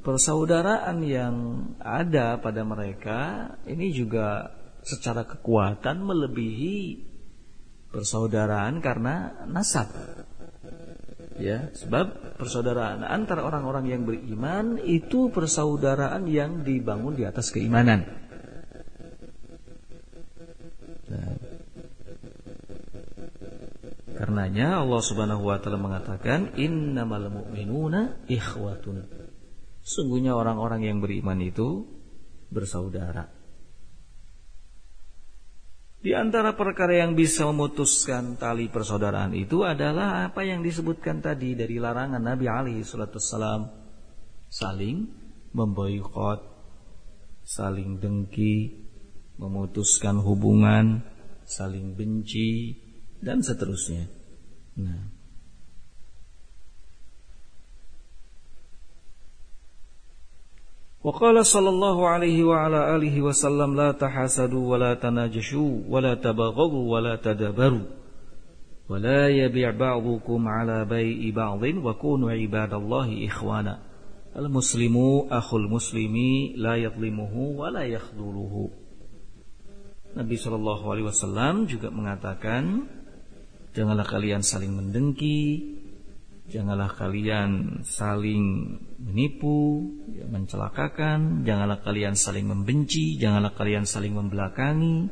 persaudaraan 0.02 1.06
yang 1.06 1.36
ada 1.78 2.42
pada 2.42 2.66
mereka 2.66 3.54
ini 3.70 3.94
juga 3.94 4.50
secara 4.82 5.22
kekuatan 5.22 6.02
melebihi 6.02 7.06
persaudaraan 7.94 8.82
karena 8.82 9.46
nasab. 9.46 9.94
Ya, 11.38 11.70
sebab 11.70 12.34
persaudaraan 12.42 13.06
antara 13.06 13.46
orang-orang 13.46 13.86
yang 13.94 14.02
beriman 14.10 14.82
itu 14.82 15.30
persaudaraan 15.30 16.26
yang 16.26 16.66
dibangun 16.66 17.14
di 17.14 17.30
atas 17.30 17.54
keimanan. 17.54 18.10
Nah, 21.08 21.47
karenanya 24.28 24.84
Allah 24.84 25.00
Subhanahu 25.00 25.48
wa 25.48 25.56
taala 25.56 25.80
mengatakan 25.80 26.52
innamal 26.60 27.32
mu'minuna 27.32 28.28
ikhwatun. 28.28 29.08
Sungguhnya 29.80 30.36
orang-orang 30.36 30.84
yang 30.84 31.00
beriman 31.00 31.40
itu 31.40 31.88
bersaudara. 32.52 33.32
Di 36.04 36.12
antara 36.12 36.60
perkara 36.60 37.00
yang 37.00 37.16
bisa 37.16 37.48
memutuskan 37.48 38.36
tali 38.36 38.68
persaudaraan 38.68 39.32
itu 39.32 39.63
adalah 39.63 40.28
apa 40.28 40.44
yang 40.44 40.60
disebutkan 40.60 41.24
tadi 41.24 41.56
dari 41.56 41.80
larangan 41.80 42.20
Nabi 42.20 42.52
alaihi 42.52 42.84
salatu 42.84 43.24
saling 43.24 45.08
memboikot, 45.56 46.44
saling 47.48 48.04
dengki, 48.04 48.76
memutuskan 49.40 50.20
hubungan, 50.20 51.00
saling 51.48 51.96
benci 51.96 52.87
dan 53.23 53.41
seterusnya. 53.45 54.11
Nah, 54.77 55.12
وقال 61.03 61.47
صلى 61.47 61.69
الله 61.69 62.09
عليه 62.09 62.45
وعلى 62.45 62.97
آله 62.97 63.23
وسلم 63.23 63.75
لا 63.75 63.93
تحاسدوا 63.93 64.71
ولا 64.71 64.95
تناجشوا 64.95 65.79
ولا 65.88 66.15
تبغضوا 66.15 66.93
ولا 66.93 67.17
تدبروا 67.17 67.87
ولا 68.88 69.29
يبيع 69.29 69.71
بعضكم 69.71 70.49
على 70.49 70.85
بيع 70.85 71.35
بعض 71.35 71.62
وكونوا 71.62 72.31
عباد 72.31 72.73
الله 72.75 73.27
إخوانا 73.27 73.79
المسلم 74.37 74.97
أخو 75.31 75.57
المسلم 75.57 76.17
لا 76.57 76.75
يظلمه 76.77 77.35
ولا 77.35 77.83
يخذله 77.83 78.71
Nabi 80.12 80.37
Shallallahu 80.37 80.93
Alaihi 80.93 81.09
Wasallam 81.09 81.65
juga 81.65 81.88
mengatakan, 81.88 82.85
janganlah 83.78 84.10
kalian 84.10 84.42
saling 84.42 84.74
mendengki, 84.74 85.78
Janganlah 86.48 86.96
kalian 86.96 87.84
saling 87.84 88.80
menipu, 89.04 89.84
ya, 90.16 90.24
mencelakakan, 90.32 91.44
janganlah 91.44 91.84
kalian 91.84 92.16
saling 92.16 92.48
membenci, 92.48 93.20
janganlah 93.20 93.52
kalian 93.52 93.84
saling 93.84 94.16
membelakangi. 94.16 95.12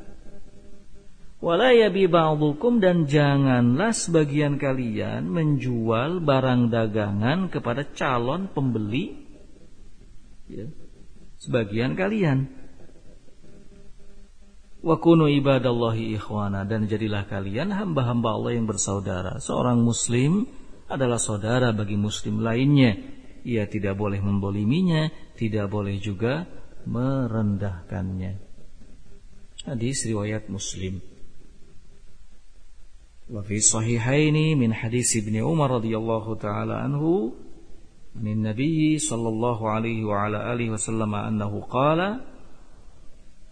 Walayabi 1.44 2.08
ba'dukum 2.08 2.80
dan 2.80 3.04
janganlah 3.04 3.92
sebagian 3.92 4.56
kalian 4.56 5.28
menjual 5.28 6.24
barang 6.24 6.72
dagangan 6.72 7.52
kepada 7.52 7.84
calon 7.92 8.48
pembeli 8.56 9.28
ya, 10.48 10.72
sebagian 11.44 12.00
kalian. 12.00 12.48
Wa 14.86 15.02
kunu 15.02 15.26
ibadallahi 15.42 16.14
ikhwana 16.14 16.62
dan 16.70 16.86
jadilah 16.86 17.26
kalian 17.26 17.74
hamba-hamba 17.74 18.38
Allah 18.38 18.54
yang 18.54 18.70
bersaudara. 18.70 19.42
Seorang 19.42 19.82
muslim 19.82 20.46
adalah 20.86 21.18
saudara 21.18 21.74
bagi 21.74 21.98
muslim 21.98 22.46
lainnya. 22.46 22.94
Ia 23.42 23.66
tidak 23.66 23.98
boleh 23.98 24.22
memboliminya, 24.22 25.10
tidak 25.34 25.74
boleh 25.74 25.98
juga 25.98 26.46
merendahkannya. 26.86 28.38
Hadis 29.66 30.06
riwayat 30.06 30.46
Muslim. 30.54 31.02
Wa 33.26 33.42
fi 33.42 33.58
sahihaini 33.58 34.54
min 34.54 34.70
hadis 34.70 35.18
Ibnu 35.18 35.42
Umar 35.42 35.82
radhiyallahu 35.82 36.38
taala 36.38 36.86
anhu 36.86 37.34
min 38.14 38.46
Nabi 38.46 39.02
sallallahu 39.02 39.66
alaihi 39.66 40.06
wa 40.06 40.30
ala 40.30 40.54
alihi 40.54 40.70
wasallam 40.70 41.10
annahu 41.18 41.66
qala 41.66 42.22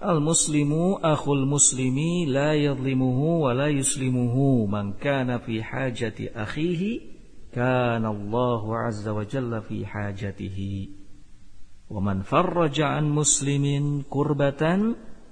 Akhul 0.04 1.48
muslimi 1.48 2.28
la 2.28 2.52
yadlimuhu 2.54 3.48
wa 3.48 3.54
la 3.56 3.72
yuslimuhu 3.72 4.68
man 4.68 5.00
kana 5.00 5.40
fi 5.40 5.64
hajati 5.64 6.28
akhihi 6.28 7.14
كان 7.54 8.06
الله 8.06 8.78
عز 8.78 9.08
وجل 9.08 9.62
في 9.62 9.86
حاجته. 9.86 10.88
ومن 11.90 12.22
فرج 12.22 12.82
عن 12.82 13.10
مسلم 13.14 13.66
كربة 14.10 14.64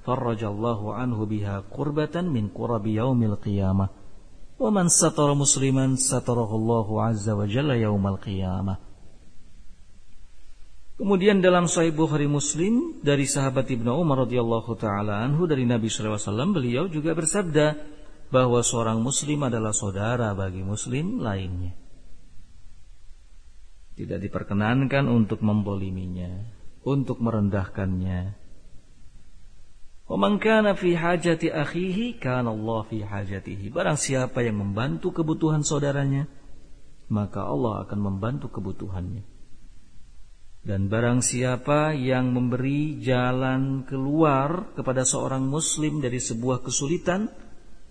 فرج 0.06 0.44
الله 0.44 0.94
عنه 0.94 1.26
بها 1.26 1.64
كربة 1.74 2.22
من 2.22 2.48
كرب 2.54 2.88
يوم 2.88 3.24
القيامة. 3.24 3.90
ومن 4.60 4.88
ستر 4.88 5.34
مسلما 5.34 5.96
ستره 5.96 6.56
الله 6.56 7.04
عز 7.04 7.30
وجل 7.30 7.70
يوم 7.70 8.08
القيامة. 8.08 8.91
Kemudian 11.02 11.42
dalam 11.42 11.66
Sahih 11.66 11.90
Bukhari 11.90 12.30
Muslim 12.30 13.02
dari 13.02 13.26
sahabat 13.26 13.66
Ibnu 13.66 13.90
Umar 13.90 14.30
radhiyallahu 14.30 14.78
taala 14.78 15.26
anhu 15.26 15.50
dari 15.50 15.66
Nabi 15.66 15.90
sallallahu 15.90 16.14
alaihi 16.14 16.30
wasallam 16.30 16.50
beliau 16.54 16.84
juga 16.94 17.18
bersabda 17.18 17.68
bahwa 18.30 18.62
seorang 18.62 19.02
muslim 19.02 19.42
adalah 19.42 19.74
saudara 19.74 20.30
bagi 20.38 20.62
muslim 20.62 21.18
lainnya. 21.18 21.74
Tidak 23.98 24.22
diperkenankan 24.22 25.10
untuk 25.10 25.42
memboliminya, 25.42 26.38
untuk 26.86 27.18
merendahkannya. 27.18 28.38
Wa 30.06 30.18
kana 30.38 30.78
fi 30.78 30.94
hajati 30.94 31.50
akhihi 31.50 32.22
kana 32.22 32.54
Allah 32.54 32.86
fi 32.86 33.02
hajatihi. 33.02 33.74
Barang 33.74 33.98
siapa 33.98 34.46
yang 34.46 34.62
membantu 34.62 35.18
kebutuhan 35.18 35.66
saudaranya, 35.66 36.30
maka 37.10 37.42
Allah 37.42 37.90
akan 37.90 38.00
membantu 38.06 38.54
kebutuhannya. 38.54 39.31
Dan 40.62 40.94
barang 40.94 41.26
siapa 41.26 41.98
yang 41.98 42.38
memberi 42.38 43.02
jalan 43.02 43.82
keluar 43.90 44.78
kepada 44.78 45.02
seorang 45.02 45.42
muslim 45.42 46.06
dari 46.06 46.22
sebuah 46.22 46.62
kesulitan, 46.62 47.34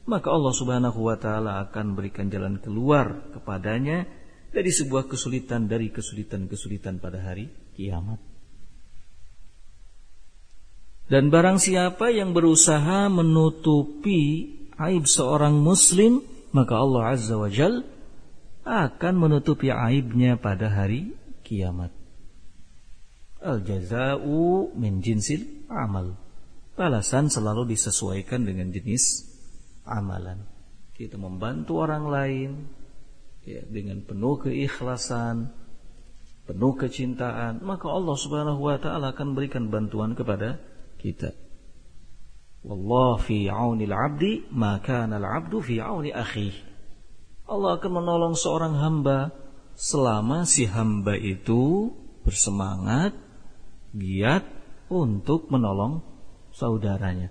maka 0.06 0.30
Allah 0.30 0.54
Subhanahu 0.54 1.02
wa 1.02 1.18
taala 1.18 1.66
akan 1.66 1.98
berikan 1.98 2.30
jalan 2.30 2.62
keluar 2.62 3.26
kepadanya 3.34 4.06
dari 4.54 4.70
sebuah 4.70 5.10
kesulitan 5.10 5.66
dari 5.66 5.90
kesulitan-kesulitan 5.90 7.02
pada 7.02 7.18
hari 7.18 7.50
kiamat. 7.74 8.22
Dan 11.10 11.26
barang 11.26 11.58
siapa 11.58 12.14
yang 12.14 12.30
berusaha 12.30 13.10
menutupi 13.10 14.46
aib 14.78 15.10
seorang 15.10 15.58
muslim, 15.58 16.22
maka 16.54 16.78
Allah 16.78 17.18
Azza 17.18 17.34
wa 17.34 17.50
Jal 17.50 17.82
akan 18.62 19.14
menutupi 19.18 19.74
aibnya 19.74 20.38
pada 20.38 20.70
hari 20.70 21.18
kiamat. 21.42 21.99
Al-jaza'u 23.40 24.72
min 24.76 25.00
jinsil 25.00 25.68
amal. 25.72 26.16
Balasan 26.76 27.32
selalu 27.32 27.72
disesuaikan 27.72 28.44
dengan 28.44 28.68
jenis 28.72 29.24
amalan. 29.88 30.44
Kita 30.92 31.16
membantu 31.16 31.80
orang 31.80 32.04
lain, 32.08 32.50
ya, 33.44 33.64
dengan 33.64 34.04
penuh 34.04 34.36
keikhlasan, 34.44 35.52
penuh 36.44 36.76
kecintaan, 36.76 37.64
maka 37.64 37.88
Allah 37.88 38.16
Subhanahu 38.16 38.60
wa 38.60 38.76
taala 38.76 39.16
akan 39.16 39.32
berikan 39.32 39.72
bantuan 39.72 40.12
kepada 40.12 40.60
kita. 41.00 41.32
Wallah 42.60 43.16
fi 43.16 43.48
aunil 43.48 43.94
abdi 43.96 44.44
maka 44.52 45.08
al-abdu 45.08 45.64
fi 45.64 45.80
auni 45.80 46.12
akhi. 46.12 46.52
Allah 47.48 47.80
akan 47.80 47.92
menolong 48.04 48.34
seorang 48.36 48.76
hamba 48.76 49.32
selama 49.72 50.44
si 50.44 50.68
hamba 50.68 51.16
itu 51.16 51.88
bersemangat, 52.20 53.16
giat 53.94 54.44
untuk 54.90 55.50
menolong 55.50 56.02
saudaranya. 56.50 57.30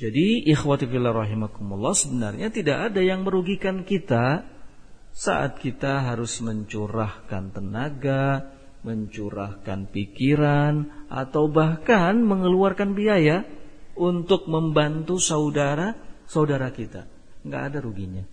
Jadi 0.00 0.48
ikhwati 0.48 0.88
fillah 0.88 1.12
rahimakumullah 1.12 1.92
sebenarnya 1.92 2.48
tidak 2.48 2.90
ada 2.90 3.04
yang 3.04 3.20
merugikan 3.20 3.84
kita 3.84 4.48
saat 5.12 5.60
kita 5.60 6.08
harus 6.08 6.40
mencurahkan 6.40 7.52
tenaga, 7.52 8.48
mencurahkan 8.80 9.92
pikiran 9.92 11.06
atau 11.12 11.52
bahkan 11.52 12.16
mengeluarkan 12.16 12.96
biaya 12.96 13.44
untuk 13.92 14.48
membantu 14.48 15.20
saudara-saudara 15.20 16.72
kita. 16.72 17.04
Enggak 17.44 17.62
ada 17.68 17.78
ruginya. 17.84 18.24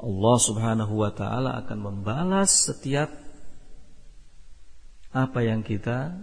Allah 0.00 0.36
Subhanahu 0.40 1.04
wa 1.04 1.12
taala 1.12 1.60
akan 1.60 1.78
membalas 1.78 2.72
setiap 2.72 3.12
apa 5.10 5.42
yang 5.42 5.66
kita 5.66 6.14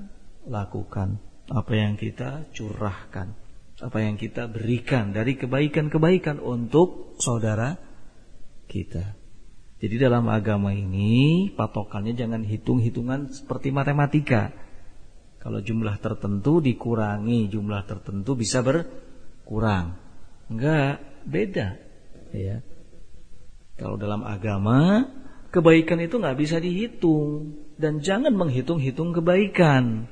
lakukan, 0.47 1.19
apa 1.52 1.73
yang 1.76 2.00
kita 2.00 2.47
curahkan 2.56 3.47
apa 3.78 4.02
yang 4.02 4.17
kita 4.17 4.50
berikan 4.50 5.13
dari 5.13 5.38
kebaikan-kebaikan 5.38 6.41
untuk 6.41 7.13
saudara 7.21 7.78
kita. 8.65 9.13
Jadi 9.78 9.95
dalam 10.02 10.26
agama 10.34 10.73
ini 10.73 11.54
patokannya 11.54 12.17
jangan 12.17 12.41
hitung-hitungan 12.41 13.30
seperti 13.30 13.69
matematika. 13.69 14.50
Kalau 15.38 15.62
jumlah 15.62 16.02
tertentu 16.02 16.58
dikurangi, 16.58 17.45
jumlah 17.54 17.86
tertentu 17.86 18.34
bisa 18.34 18.65
berkurang. 18.65 19.93
Enggak, 20.50 20.97
beda. 21.30 21.78
Ya. 22.34 22.65
Kalau 23.78 24.02
dalam 24.02 24.26
agama 24.26 25.06
kebaikan 25.54 26.02
itu 26.02 26.17
nggak 26.17 26.38
bisa 26.41 26.58
dihitung 26.58 27.54
dan 27.77 28.01
jangan 28.01 28.33
menghitung-hitung 28.33 29.13
kebaikan. 29.13 30.09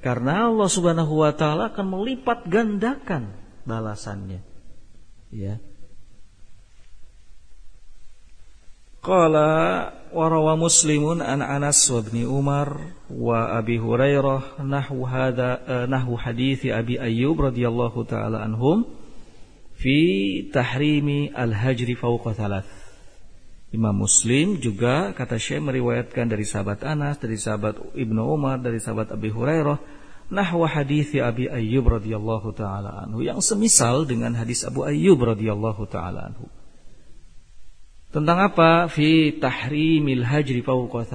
Karena 0.00 0.48
Allah 0.48 0.68
Subhanahu 0.68 1.22
wa 1.22 1.32
taala 1.32 1.70
akan 1.70 1.86
melipat 1.86 2.48
gandakan 2.48 3.36
balasannya. 3.68 4.40
Ya. 5.30 5.60
Qala 9.00 9.48
wa 10.12 10.26
rawa 10.28 10.60
Muslimun 10.60 11.24
an 11.24 11.40
Anas 11.40 11.88
Ibnu 11.88 12.28
Umar 12.28 12.80
wa 13.08 13.56
Abi 13.56 13.80
Hurairah 13.80 14.60
nahwu 14.60 15.08
hadha 15.08 15.56
uh, 15.64 15.84
nahwu 15.88 16.20
hadis 16.20 16.64
Abi 16.68 17.00
Ayyub 17.00 17.40
radhiyallahu 17.40 18.04
taala 18.04 18.44
anhum 18.44 18.84
fi 19.76 19.96
tahrimi 20.52 21.32
al-hajri 21.32 21.96
fawqa 21.96 22.36
thalath. 22.36 22.79
Imam 23.70 23.94
Muslim 23.94 24.58
juga 24.58 25.14
kata 25.14 25.38
Syekh 25.38 25.62
meriwayatkan 25.62 26.26
dari 26.26 26.42
sahabat 26.42 26.82
Anas, 26.82 27.22
dari 27.22 27.38
sahabat 27.38 27.78
Ibnu 27.94 28.18
Umar, 28.26 28.58
dari 28.58 28.82
sahabat 28.82 29.14
Abi 29.14 29.30
Hurairah 29.30 29.78
nahwa 30.30 30.66
hadis 30.66 31.14
Abi 31.14 31.46
Ayyub 31.46 31.86
radhiyallahu 31.86 32.50
taala 32.54 33.06
anhu 33.06 33.22
yang 33.22 33.38
semisal 33.38 34.06
dengan 34.10 34.34
hadis 34.34 34.66
Abu 34.66 34.82
Ayyub 34.82 35.18
radhiyallahu 35.22 35.86
taala 35.86 36.34
anhu. 36.34 36.50
Tentang 38.10 38.42
apa? 38.42 38.90
Fi 38.90 39.38
tahrimil 39.38 40.26
hajri 40.26 40.66
fawqa. 40.66 41.06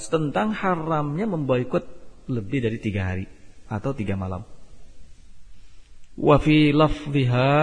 Tentang 0.00 0.56
haramnya 0.56 1.28
memboikot 1.28 1.84
lebih 2.32 2.64
dari 2.64 2.80
tiga 2.80 3.12
hari 3.12 3.28
atau 3.68 3.92
tiga 3.92 4.16
malam. 4.16 4.48
Wa 6.18 6.42
fi 6.42 6.74
lafziha 6.74 7.54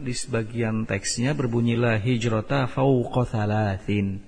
di 0.00 0.16
sebagian 0.16 0.88
teksnya 0.88 1.36
berbunyilah 1.36 2.00
hijrata 2.00 2.64
fauqa 2.64 3.28
thalathin. 3.28 4.24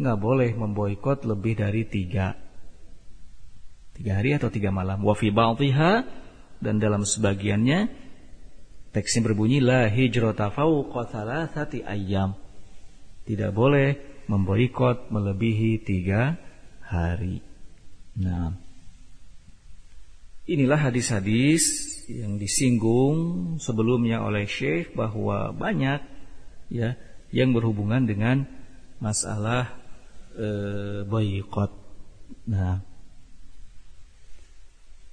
Enggak 0.00 0.16
boleh 0.16 0.50
memboikot 0.56 1.28
lebih 1.28 1.60
dari 1.60 1.84
tiga. 1.84 2.32
Tiga 3.92 4.16
hari 4.16 4.32
atau 4.36 4.48
tiga 4.48 4.72
malam. 4.72 5.04
Wa 5.04 5.12
fi 5.12 5.28
ba'dhiha 5.28 5.92
dan 6.64 6.80
dalam 6.80 7.04
sebagiannya 7.04 7.92
teksnya 8.96 9.28
berbunyi 9.28 9.60
la 9.60 9.92
hijrata 9.92 10.48
fauqa 10.48 11.04
ayyam. 11.84 12.32
Tidak 13.28 13.52
boleh 13.52 14.24
memboikot 14.24 15.12
melebihi 15.12 15.84
tiga 15.84 16.40
hari. 16.80 17.44
Nah, 18.16 18.56
inilah 20.48 20.80
hadis-hadis 20.88 21.95
yang 22.06 22.38
disinggung 22.38 23.56
sebelumnya 23.58 24.22
oleh 24.22 24.46
Syekh 24.46 24.94
bahwa 24.94 25.50
banyak 25.50 26.00
ya 26.70 26.94
yang 27.34 27.50
berhubungan 27.50 28.06
dengan 28.06 28.46
masalah 29.02 29.74
e, 30.34 30.48
boykot. 31.04 31.72
Nah, 32.46 32.82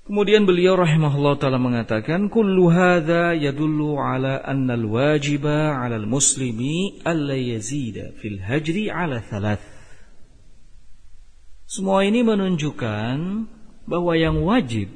Kemudian 0.04 0.44
beliau 0.44 0.76
rahimahullah 0.76 1.40
taala 1.40 1.56
mengatakan 1.56 2.28
kullu 2.28 2.68
hadza 2.68 3.40
yadullu 3.40 3.96
ala 3.96 4.44
anna 4.44 4.76
al-wajiba 4.76 5.80
'ala 5.80 5.96
al-muslimi 5.96 7.00
alla 7.08 7.40
yazida 7.40 8.12
fil 8.20 8.36
hajri 8.44 8.92
'ala 8.92 9.24
thalath. 9.24 9.64
Semua 11.64 12.04
ini 12.04 12.20
menunjukkan 12.20 13.16
bahwa 13.88 14.14
yang 14.20 14.44
wajib 14.44 14.92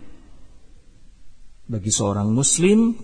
bagi 1.68 1.92
seorang 1.92 2.32
muslim 2.32 2.96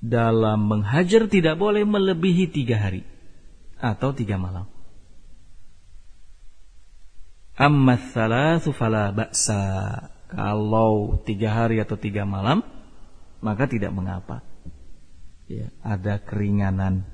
dalam 0.00 0.64
menghajar 0.64 1.28
tidak 1.28 1.60
boleh 1.60 1.84
melebihi 1.84 2.48
tiga 2.48 2.80
hari 2.80 3.04
atau 3.76 4.16
tiga 4.16 4.40
malam. 4.40 4.64
Amma 7.60 8.00
thalathu 8.00 8.72
fala 8.72 9.12
ba'sa. 9.12 9.60
Kalau 10.32 11.20
tiga 11.28 11.52
hari 11.52 11.82
atau 11.82 12.00
tiga 12.00 12.24
malam, 12.24 12.64
maka 13.44 13.68
tidak 13.68 13.92
mengapa. 13.92 14.40
Ya, 15.50 15.68
ada 15.84 16.22
keringanan. 16.22 17.04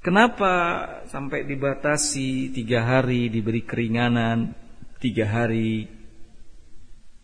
Kenapa 0.00 0.86
sampai 1.10 1.42
dibatasi 1.50 2.54
tiga 2.54 2.86
hari 2.86 3.26
diberi 3.26 3.66
keringanan? 3.66 4.54
Tiga 5.00 5.28
hari. 5.28 5.90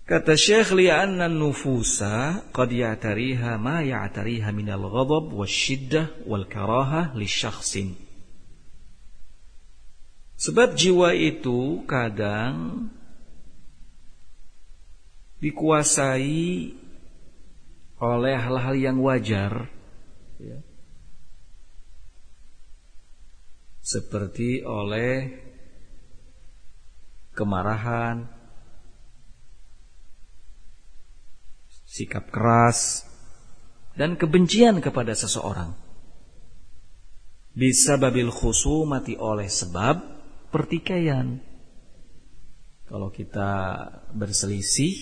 Kata 0.03 0.35
Syekh 0.35 0.75
li'anna 0.75 1.31
nufusa 1.31 2.45
qad 2.51 2.69
ya'tariha 2.75 3.57
ma 3.57 3.81
ya'tariha 3.81 4.51
minal 4.51 4.91
ghadab 4.91 5.31
wasyiddah 5.31 6.27
wal 6.27 6.45
karaha 6.45 7.15
li 7.15 7.25
syakhsin. 7.25 7.95
Sebab 10.43 10.75
jiwa 10.75 11.15
itu 11.15 11.87
kadang 11.87 12.91
dikuasai 15.39 16.75
oleh 18.03 18.35
hal-hal 18.35 18.75
yang 18.75 18.99
wajar 18.99 19.71
ya. 20.43 20.59
seperti 23.79 24.67
oleh 24.67 25.31
kemarahan, 27.33 28.29
sikap 31.89 32.33
keras, 32.33 33.05
dan 33.93 34.17
kebencian 34.17 34.81
kepada 34.81 35.13
seseorang. 35.13 35.77
Bisa 37.53 38.01
babil 38.01 38.33
mati 38.89 39.13
oleh 39.13 39.45
sebab 39.45 40.01
pertikaian. 40.49 41.37
Kalau 42.89 43.13
kita 43.13 43.53
berselisih 44.17 44.95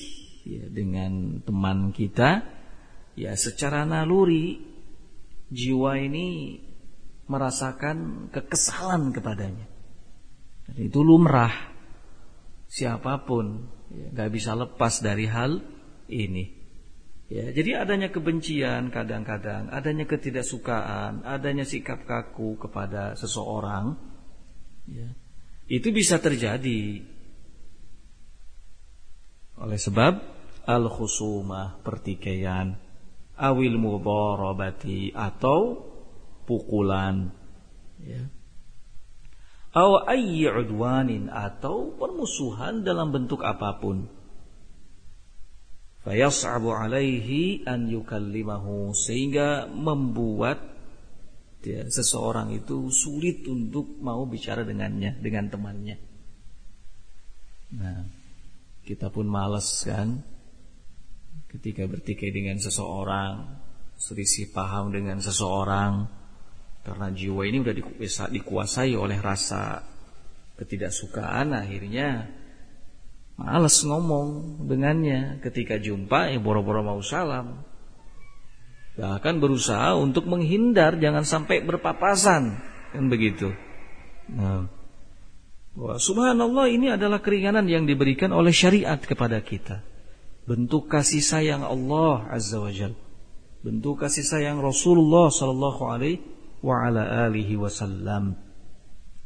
ya, 0.46 0.66
dengan 0.66 1.42
teman 1.46 1.94
kita, 1.94 2.42
ya 3.14 3.38
secara 3.38 3.86
naluri 3.86 4.58
jiwa 5.50 5.94
ini 5.98 6.58
merasakan 7.30 8.30
kekesalan 8.34 9.14
kepadanya. 9.14 9.66
Dan 10.66 10.90
itu 10.90 11.02
lumrah 11.06 11.69
siapa 12.70 13.26
pun 13.26 13.66
nggak 13.90 14.30
bisa 14.30 14.54
lepas 14.54 15.02
dari 15.02 15.26
hal 15.26 15.58
ini. 16.06 16.62
Ya, 17.30 17.50
jadi 17.54 17.86
adanya 17.86 18.10
kebencian 18.10 18.90
kadang-kadang, 18.90 19.70
adanya 19.70 20.06
ketidaksukaan, 20.06 21.22
adanya 21.22 21.62
sikap 21.62 22.02
kaku 22.02 22.58
kepada 22.58 23.14
seseorang, 23.14 23.94
ya, 24.90 25.14
itu 25.70 25.94
bisa 25.94 26.18
terjadi 26.18 27.06
oleh 29.62 29.78
sebab 29.78 30.14
al 30.66 30.90
khusumah 30.90 31.86
pertikaian, 31.86 32.74
awil 33.38 33.78
mudharabati 33.78 35.14
atau 35.14 35.86
pukulan. 36.50 37.30
Ya 38.02 38.39
aw 39.70 40.06
ayyi 40.10 40.50
udwanin 40.50 41.30
atau 41.30 41.94
permusuhan 41.94 42.82
dalam 42.82 43.14
bentuk 43.14 43.42
apa 43.46 43.78
pun. 43.78 44.10
Fayas'abu 46.00 46.72
alaihi 46.72 47.68
an 47.68 47.86
yukallimahu 47.92 48.96
sehingga 48.96 49.68
membuat 49.68 50.58
ya, 51.60 51.84
seseorang 51.84 52.56
itu 52.56 52.88
sulit 52.88 53.44
untuk 53.44 54.00
mau 54.00 54.24
bicara 54.24 54.64
dengannya 54.64 55.20
dengan 55.20 55.52
temannya. 55.52 55.96
Nah 57.76 58.20
Kita 58.80 59.12
pun 59.12 59.28
males 59.28 59.86
kan 59.86 60.24
ketika 61.46 61.86
bertikai 61.86 62.34
dengan 62.34 62.58
seseorang, 62.58 63.58
selisih 63.94 64.50
paham 64.50 64.90
dengan 64.90 65.18
seseorang, 65.22 66.10
karena 66.80 67.12
jiwa 67.12 67.42
ini 67.44 67.60
udah 67.60 67.74
dikuasai 68.32 68.96
oleh 68.96 69.18
rasa 69.20 69.84
ketidaksukaan, 70.56 71.52
akhirnya 71.52 72.28
males 73.36 73.80
ngomong 73.84 74.60
dengannya. 74.64 75.40
Ketika 75.44 75.76
jumpa, 75.76 76.32
ya 76.32 76.38
boro-boro 76.40 76.80
mau 76.80 77.00
salam. 77.04 77.64
Bahkan 78.96 79.40
berusaha 79.40 79.96
untuk 79.96 80.28
menghindar, 80.28 81.00
jangan 81.00 81.24
sampai 81.24 81.64
berpapasan, 81.64 82.58
kan 82.92 83.04
begitu. 83.08 83.52
Nah, 84.28 84.68
Wah, 85.70 86.02
subhanallah 86.02 86.66
ini 86.66 86.90
adalah 86.90 87.22
keringanan 87.22 87.70
yang 87.70 87.86
diberikan 87.86 88.34
oleh 88.34 88.50
syariat 88.50 88.98
kepada 88.98 89.38
kita 89.38 89.86
bentuk 90.50 90.90
kasih 90.90 91.22
sayang 91.22 91.62
Allah 91.62 92.26
Azza 92.26 92.58
wa 92.58 92.74
Jal. 92.74 92.98
Bentuk 93.62 94.02
kasih 94.02 94.26
sayang 94.26 94.58
Rasulullah 94.58 95.30
sallallahu 95.30 95.82
alaihi 95.86 96.18
wa 96.60 96.86
ala 96.86 97.28
alihi 97.28 97.56
wasallam. 97.56 98.36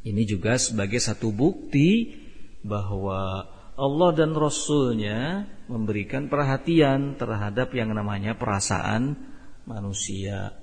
Ini 0.05 0.23
juga 0.27 0.55
sebagai 0.61 1.01
satu 1.01 1.33
bukti 1.33 2.13
bahwa 2.61 3.49
Allah 3.75 4.09
dan 4.15 4.31
Rasulnya 4.31 5.49
memberikan 5.67 6.31
perhatian 6.31 7.19
terhadap 7.19 7.73
yang 7.75 7.91
namanya 7.91 8.37
perasaan 8.37 9.17
manusia. 9.67 10.55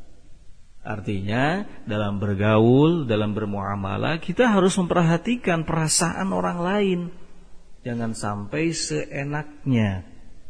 Artinya 0.83 1.63
dalam 1.87 2.19
bergaul, 2.19 3.07
dalam 3.07 3.37
bermuamalah 3.37 4.19
kita 4.19 4.51
harus 4.51 4.75
memperhatikan 4.79 5.63
perasaan 5.63 6.35
orang 6.35 6.59
lain. 6.59 7.01
Jangan 7.83 8.15
sampai 8.15 8.71
seenaknya 8.75 10.07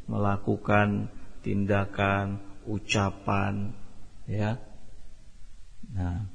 melakukan 0.09 1.13
tindakan, 1.41 2.41
ucapan, 2.69 3.73
ya. 4.29 4.57
Nah. 5.93 6.27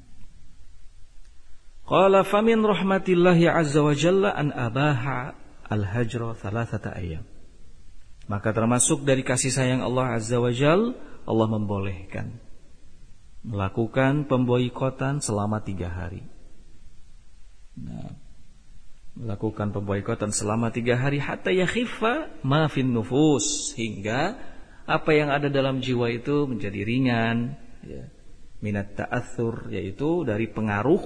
Qala 1.88 2.22
famin 2.28 2.62
rahmatillahi 2.62 3.48
azza 3.48 3.80
wa 3.82 3.96
jalla 3.96 4.36
an 4.36 4.52
abaha 4.54 5.34
al-hajra 5.72 6.36
thalathata 6.38 6.93
ayam. 6.93 7.24
Maka 8.28 8.52
termasuk 8.52 9.08
dari 9.08 9.24
kasih 9.24 9.52
sayang 9.52 9.82
Allah 9.82 10.20
azza 10.20 10.38
wa 10.38 10.52
jalla 10.52 10.93
Allah 11.28 11.48
membolehkan 11.48 12.48
melakukan 13.48 14.28
pemboikotan 14.28 15.24
selama 15.24 15.63
tiga 15.63 15.88
hari. 15.88 16.20
Nah, 17.80 18.12
melakukan 19.15 19.72
pemboikotan 19.72 20.36
selama 20.36 20.74
tiga 20.76 21.00
hari 21.00 21.24
hatta 21.24 21.56
yakhifa 21.56 22.43
ma 22.43 22.67
fin 22.67 22.91
nufus 22.91 23.72
hingga 23.80 24.36
apa 24.84 25.12
yang 25.15 25.32
ada 25.32 25.48
dalam 25.48 25.80
jiwa 25.80 26.12
itu 26.12 26.43
menjadi 26.43 26.84
ringan 26.84 27.56
ya. 27.88 28.04
Minat 28.62 28.98
ta'athur 28.98 29.70
yaitu 29.70 30.26
dari 30.26 30.50
pengaruh 30.50 31.02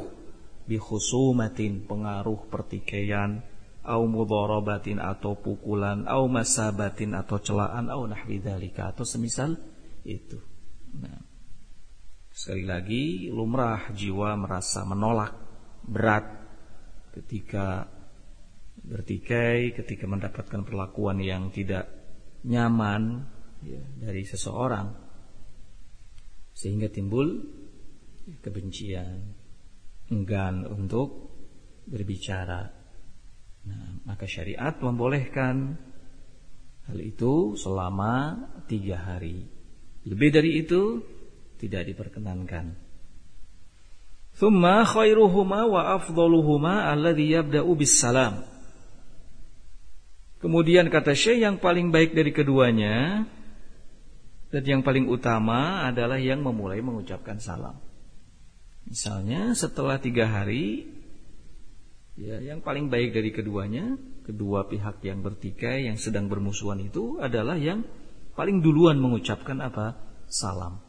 bi 0.63 0.79
khusumatin 0.79 1.83
pengaruh 1.83 2.47
pertikaian 2.47 3.43
au 3.81 4.05
mudharabatin 4.05 5.01
atau 5.01 5.35
pukulan 5.35 6.05
au 6.05 6.29
masabatin 6.29 7.17
atau 7.17 7.41
celaan 7.41 7.89
au 7.89 8.05
nahwi 8.05 8.39
dzalika 8.39 8.93
atau 8.93 9.03
semisal 9.03 9.57
itu. 10.05 10.37
Nah 11.01 11.19
sekali 12.31 12.63
lagi 12.63 13.03
lumrah 13.27 13.91
jiwa 13.91 14.39
merasa 14.39 14.87
menolak 14.87 15.35
berat 15.83 16.25
ketika 17.19 17.89
bertikai 18.81 19.75
ketika 19.75 20.07
mendapatkan 20.07 20.63
perlakuan 20.63 21.19
yang 21.19 21.51
tidak 21.51 21.91
nyaman 22.47 23.27
ya, 23.61 23.83
dari 23.99 24.23
seseorang 24.23 25.10
sehingga 26.61 26.93
timbul 26.93 27.41
kebencian 28.45 29.33
enggan 30.13 30.61
untuk 30.69 31.33
berbicara. 31.89 32.69
Nah, 33.65 34.05
maka 34.05 34.29
syariat 34.29 34.77
membolehkan 34.77 35.73
hal 36.85 36.97
itu 37.01 37.57
selama 37.57 38.45
tiga 38.69 39.01
hari. 39.01 39.49
Lebih 40.05 40.29
dari 40.29 40.61
itu 40.61 41.01
tidak 41.57 41.89
diperkenankan. 41.89 42.77
Thumma 44.37 44.85
khairuhuma 44.85 45.65
wa 45.65 45.97
afdaluhuma 45.97 46.93
alladhi 46.93 47.33
yabda'u 47.33 47.73
Kemudian 50.41 50.89
kata 50.93 51.13
Syekh 51.13 51.41
yang 51.41 51.57
paling 51.57 51.89
baik 51.89 52.13
dari 52.17 52.33
keduanya 52.33 53.25
dan 54.51 54.63
yang 54.67 54.81
paling 54.83 55.07
utama 55.07 55.87
adalah 55.87 56.19
yang 56.19 56.43
memulai 56.43 56.83
mengucapkan 56.83 57.39
salam. 57.39 57.79
Misalnya 58.83 59.55
setelah 59.55 59.95
tiga 60.03 60.27
hari, 60.27 60.91
ya 62.19 62.43
yang 62.43 62.59
paling 62.59 62.91
baik 62.91 63.15
dari 63.15 63.31
keduanya, 63.31 63.95
kedua 64.27 64.67
pihak 64.67 64.99
yang 65.07 65.23
bertikai 65.23 65.87
yang 65.87 65.95
sedang 65.95 66.27
bermusuhan 66.27 66.83
itu 66.83 67.15
adalah 67.23 67.55
yang 67.55 67.87
paling 68.35 68.59
duluan 68.59 68.99
mengucapkan 68.99 69.63
apa? 69.63 69.95
Salam. 70.27 70.83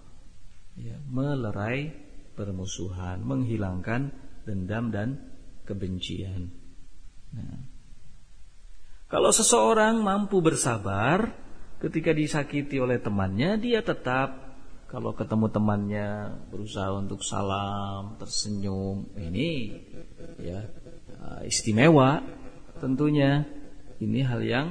Ya, 0.75 0.99
melerai 1.07 1.95
permusuhan, 2.35 3.23
menghilangkan 3.23 4.11
dendam 4.43 4.91
dan 4.91 5.09
kebencian. 5.69 6.51
Nah, 7.31 7.61
kalau 9.07 9.29
seseorang 9.31 10.01
mampu 10.01 10.41
bersabar 10.41 11.42
ketika 11.83 12.15
disakiti 12.15 12.79
oleh 12.79 13.03
temannya, 13.03 13.59
dia 13.59 13.83
tetap 13.83 14.55
kalau 14.87 15.17
ketemu 15.17 15.49
temannya 15.51 16.09
berusaha 16.53 16.95
untuk 16.95 17.27
salam, 17.27 18.15
tersenyum. 18.21 19.09
Ini 19.19 19.51
ya 20.39 20.63
uh, 21.19 21.43
istimewa 21.43 22.23
tentunya. 22.79 23.43
Ini 24.03 24.21
hal 24.27 24.43
yang 24.43 24.69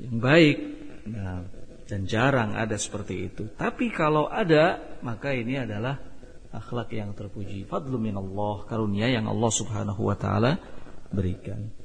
yang 0.00 0.16
baik. 0.20 0.56
Nah, 1.08 1.44
dan 1.88 2.04
jarang 2.04 2.52
ada 2.52 2.76
seperti 2.76 3.32
itu. 3.32 3.48
Tapi 3.56 3.88
kalau 3.88 4.28
ada, 4.28 4.76
maka 5.00 5.32
ini 5.32 5.56
adalah 5.56 5.96
akhlak 6.52 6.92
yang 6.92 7.12
terpuji. 7.16 7.64
Fadlu 7.64 7.96
minallah, 7.96 8.68
karunia 8.68 9.08
yang 9.08 9.28
Allah 9.28 9.52
Subhanahu 9.52 10.02
wa 10.04 10.16
taala 10.16 10.60
berikan. 11.12 11.77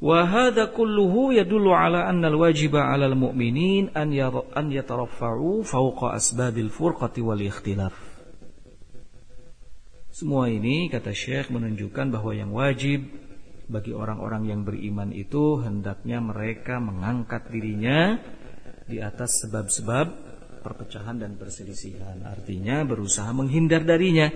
Wahada 0.00 0.72
kulluhu 0.72 1.36
yadullu 1.36 1.76
ala 1.76 2.08
anna 2.08 2.32
al-wajiba 2.32 2.88
ala 2.88 3.04
al-mu'minin 3.04 3.92
an 3.92 4.16
فوق 4.16 4.72
yataraffa'u 4.72 5.60
fawqa 5.60 6.16
asbabil 6.16 6.72
furqati 6.72 7.20
wal 7.20 7.36
ikhtilaf. 7.36 7.92
Semua 10.08 10.48
ini 10.48 10.88
kata 10.88 11.12
Syekh 11.12 11.52
menunjukkan 11.52 12.16
bahwa 12.16 12.32
yang 12.32 12.48
wajib 12.56 13.12
bagi 13.68 13.92
orang-orang 13.92 14.48
yang 14.48 14.64
beriman 14.64 15.12
itu 15.12 15.60
hendaknya 15.60 16.18
mereka 16.24 16.80
mengangkat 16.80 17.52
dirinya 17.52 18.16
di 18.88 19.04
atas 19.04 19.44
sebab-sebab 19.44 20.06
perpecahan 20.64 21.20
dan 21.20 21.36
perselisihan. 21.36 22.24
Artinya 22.24 22.88
berusaha 22.88 23.30
menghindar 23.36 23.84
darinya. 23.84 24.32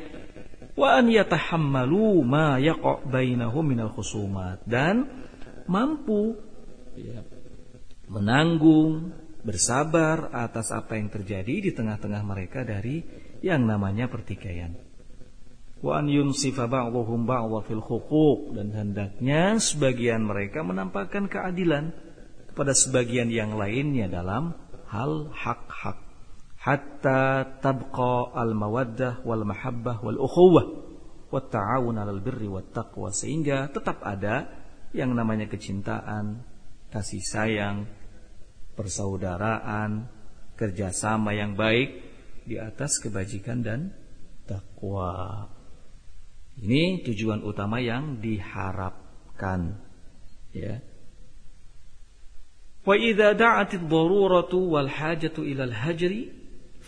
Wa 0.77 1.01
an 1.01 1.09
yatahammalu 1.09 2.21
ma 2.21 2.61
yaqa' 2.61 3.09
bainahum 3.09 3.65
minal 3.65 3.91
khusumat 3.97 4.61
dan 4.69 5.24
mampu 5.67 6.37
ya, 6.97 7.23
menanggung, 8.09 9.13
bersabar 9.45 10.33
atas 10.33 10.73
apa 10.73 10.97
yang 10.97 11.13
terjadi 11.13 11.69
di 11.69 11.71
tengah-tengah 11.77 12.23
mereka 12.25 12.65
dari 12.65 13.05
yang 13.45 13.69
namanya 13.69 14.09
pertikaian. 14.09 14.73
Wa 15.85 16.01
an 16.01 16.09
yunsifa 16.09 16.65
ba'dhum 16.65 17.29
ba'dha 17.29 17.61
fil 17.69 17.85
huquq. 17.85 18.57
Dan 18.57 18.73
hendaknya 18.73 19.61
sebagian 19.61 20.25
mereka 20.25 20.65
menampakkan 20.65 21.29
keadilan 21.29 21.93
kepada 22.49 22.73
sebagian 22.73 23.29
yang 23.29 23.53
lainnya 23.61 24.09
dalam 24.09 24.57
hal 24.89 25.29
hak-hak. 25.29 26.01
Hatta 26.57 27.61
tabqa 27.61 28.33
al 28.33 28.57
mawaddah 28.57 29.21
wal 29.29 29.45
mahabbah 29.45 30.01
wal 30.01 30.17
ukhuwah 30.25 30.67
wat 31.29 31.53
ta'awun 31.53 32.01
'alal 32.01 32.25
birri 32.25 32.49
wat 32.49 32.73
taqwa. 32.73 33.13
Sehingga 33.13 33.69
tetap 33.69 34.01
ada 34.01 34.64
yang 34.95 35.11
namanya 35.13 35.51
kecintaan, 35.51 36.47
kasih 36.95 37.21
sayang, 37.21 37.91
persaudaraan, 38.79 40.07
kerjasama 40.55 41.35
yang 41.35 41.59
baik 41.59 41.99
di 42.47 42.57
atas 42.63 43.03
kebajikan 43.03 43.61
dan 43.67 43.91
takwa. 44.47 45.51
Ini 46.55 47.03
tujuan 47.03 47.43
utama 47.43 47.83
yang 47.83 48.23
diharapkan. 48.23 49.83
Ya. 50.55 50.79
Wa 52.87 52.95
idza 52.95 53.35
da'at 53.35 53.75
ad-daruratu 53.75 54.79
wal 54.79 54.87
hajatu 54.87 55.43
ila 55.43 55.67
al-hajri 55.67 56.31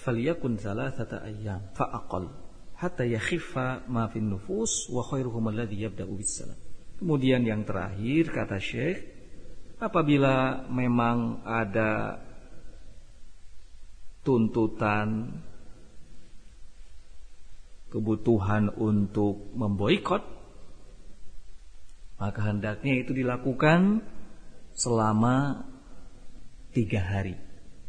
falyakun 0.07 0.61
thalathata 0.61 1.27
ayyam 1.27 1.67
fa 1.75 1.91
aqall 1.91 2.31
hatta 2.79 3.03
yakhiffa 3.09 3.89
ma 3.91 4.07
fi 4.07 4.23
nufus 4.23 4.87
wa 4.93 5.03
khairuhum 5.03 5.51
alladhi 5.51 5.83
yabda'u 5.83 6.15
bis 6.15 6.37
salam. 6.37 6.66
Kemudian 6.97 7.45
yang 7.45 7.69
terakhir 7.69 8.33
kata 8.33 8.57
Syekh 8.57 9.05
apabila 9.77 10.65
memang 10.73 11.45
ada 11.45 12.25
tuntutan 14.25 15.37
kebutuhan 17.93 18.73
untuk 18.75 19.53
memboikot 19.55 20.25
maka 22.17 22.41
hendaknya 22.49 23.05
itu 23.05 23.13
dilakukan 23.13 24.01
selama 24.73 25.69
tiga 26.73 27.01
hari 27.05 27.37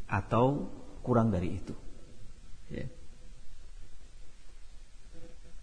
atau 0.07 0.67
kurang 1.03 1.31
dari 1.31 1.55
itu 1.55 1.75
ya. 2.67 2.87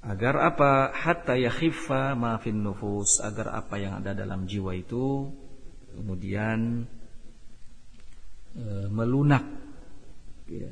Agar 0.05 0.35
apa? 0.53 0.93
Hatta 0.93 1.37
yakhiffa 1.37 2.13
ma 2.13 2.37
fin 2.37 2.61
nufus. 2.61 3.21
Agar 3.25 3.57
apa 3.57 3.81
yang 3.81 4.01
ada 4.05 4.13
dalam 4.13 4.45
jiwa 4.45 4.77
itu 4.77 5.33
kemudian 5.95 6.85
e, 8.53 8.65
melunak 8.93 9.45
ya. 10.49 10.71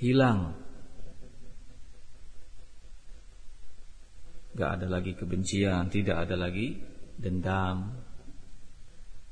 hilang. 0.00 0.56
Gak 4.52 4.70
ada 4.80 4.86
lagi 4.88 5.16
kebencian 5.16 5.88
tidak 5.88 6.28
ada 6.28 6.36
lagi 6.36 6.76
dendam. 7.16 7.96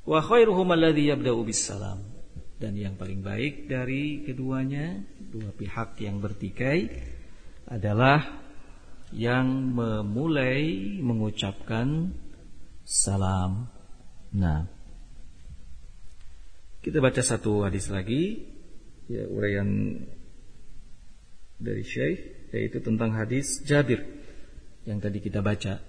Wa 0.01 0.17
khairuhum 0.17 0.73
alladhi 0.73 1.13
yabda'u 1.13 1.45
bis 1.45 1.61
salam 1.61 2.01
dan 2.61 2.77
yang 2.77 2.93
paling 2.93 3.25
baik 3.25 3.65
dari 3.65 4.21
keduanya 4.21 5.01
dua 5.17 5.49
pihak 5.53 5.97
yang 5.97 6.21
bertikai 6.21 6.89
adalah 7.71 8.19
yang 9.15 9.71
memulai 9.71 10.99
mengucapkan 10.99 12.11
salam. 12.83 13.71
Nah, 14.35 14.67
kita 16.83 16.99
baca 16.99 17.23
satu 17.23 17.63
hadis 17.63 17.87
lagi 17.87 18.43
ya 19.07 19.23
uraian 19.31 19.95
dari 21.55 21.83
Syekh 21.87 22.51
yaitu 22.51 22.83
tentang 22.83 23.15
hadis 23.15 23.63
Jabir 23.63 24.03
yang 24.83 24.99
tadi 24.99 25.23
kita 25.23 25.39
baca. 25.39 25.79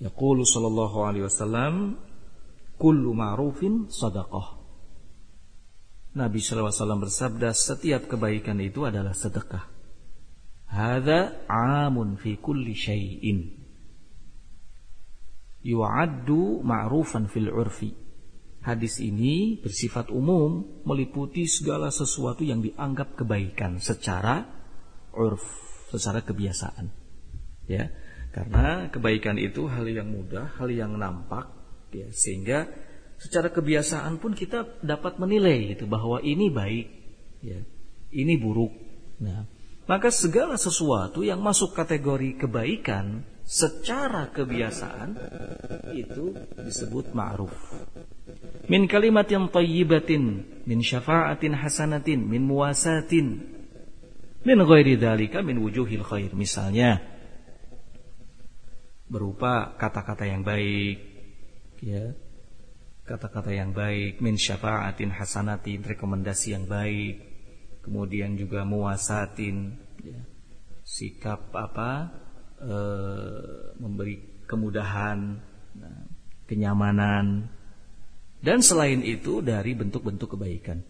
Yaqulu 0.00 0.48
sallallahu 0.48 0.98
alaihi 1.04 1.28
wasallam 1.28 2.00
kullu 2.80 3.12
ma'rufin 3.12 3.92
sadaqah 3.92 4.60
Nabi 6.10 6.42
SAW 6.42 6.74
bersabda 6.98 7.54
setiap 7.54 8.10
kebaikan 8.10 8.58
itu 8.58 8.82
adalah 8.82 9.14
sedekah. 9.14 9.79
Hada 10.70 11.42
amun 11.50 12.14
fi 12.14 12.38
kulli 12.38 12.78
syai'in. 12.78 13.58
Yu'addu 15.66 16.62
ma'rufan 16.62 17.26
fil 17.26 17.50
urfi. 17.50 17.92
Hadis 18.60 19.00
ini 19.00 19.58
bersifat 19.58 20.12
umum 20.12 20.84
meliputi 20.84 21.48
segala 21.48 21.88
sesuatu 21.88 22.44
yang 22.44 22.60
dianggap 22.60 23.16
kebaikan 23.16 23.80
secara 23.80 24.46
urf, 25.16 25.42
secara 25.90 26.20
kebiasaan. 26.22 26.92
Ya, 27.66 27.88
karena 28.30 28.92
kebaikan 28.92 29.40
itu 29.40 29.66
hal 29.66 29.88
yang 29.88 30.12
mudah, 30.12 30.54
hal 30.60 30.68
yang 30.70 30.94
nampak, 31.00 31.50
ya, 31.90 32.12
sehingga 32.12 32.68
secara 33.16 33.48
kebiasaan 33.48 34.20
pun 34.20 34.36
kita 34.36 34.80
dapat 34.84 35.16
menilai 35.16 35.74
itu 35.74 35.88
bahwa 35.88 36.20
ini 36.20 36.52
baik, 36.52 36.86
ya, 37.40 37.64
ini 38.12 38.34
buruk. 38.36 38.76
Nah, 39.24 39.48
maka 39.90 40.14
segala 40.14 40.54
sesuatu 40.54 41.26
yang 41.26 41.42
masuk 41.42 41.74
kategori 41.74 42.46
kebaikan 42.46 43.26
secara 43.42 44.30
kebiasaan 44.30 45.18
itu 45.98 46.30
disebut 46.62 47.10
ma'ruf. 47.10 47.50
Min 48.70 48.86
kalimatin 48.86 49.50
tayyibatin, 49.50 50.46
min 50.62 50.78
syafa'atin 50.78 51.58
hasanatin, 51.58 52.22
min 52.22 52.46
muwasatin, 52.46 53.42
min 54.46 54.58
ghairi 54.62 54.94
dhalika 54.94 55.42
min 55.42 55.58
wujuhil 55.58 56.06
khair. 56.06 56.30
Misalnya 56.38 57.02
berupa 59.10 59.74
kata-kata 59.74 60.22
yang 60.22 60.46
baik, 60.46 61.02
ya, 61.82 62.14
kata-kata 63.10 63.50
yang 63.50 63.74
baik, 63.74 64.22
min 64.22 64.38
syafa'atin 64.38 65.10
hasanatin, 65.10 65.82
rekomendasi 65.82 66.54
yang 66.54 66.70
baik, 66.70 67.29
kemudian 67.80 68.36
juga 68.36 68.64
muasatin, 68.64 69.76
ya, 70.04 70.20
sikap 70.84 71.52
apa, 71.52 72.12
e, 72.60 72.76
memberi 73.80 74.44
kemudahan, 74.44 75.18
nah, 75.76 75.98
kenyamanan, 76.44 77.50
dan 78.40 78.64
selain 78.64 79.04
itu 79.04 79.44
dari 79.44 79.76
bentuk-bentuk 79.76 80.36
kebaikan. 80.36 80.80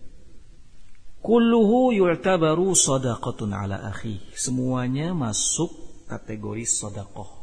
Kulluhu 1.20 1.92
yu'tabaru 1.92 2.72
sadaqatun 2.72 3.52
ala 3.52 3.92
akhi. 3.92 4.22
Semuanya 4.32 5.12
masuk 5.12 5.68
kategori 6.08 6.64
sodakoh. 6.64 7.40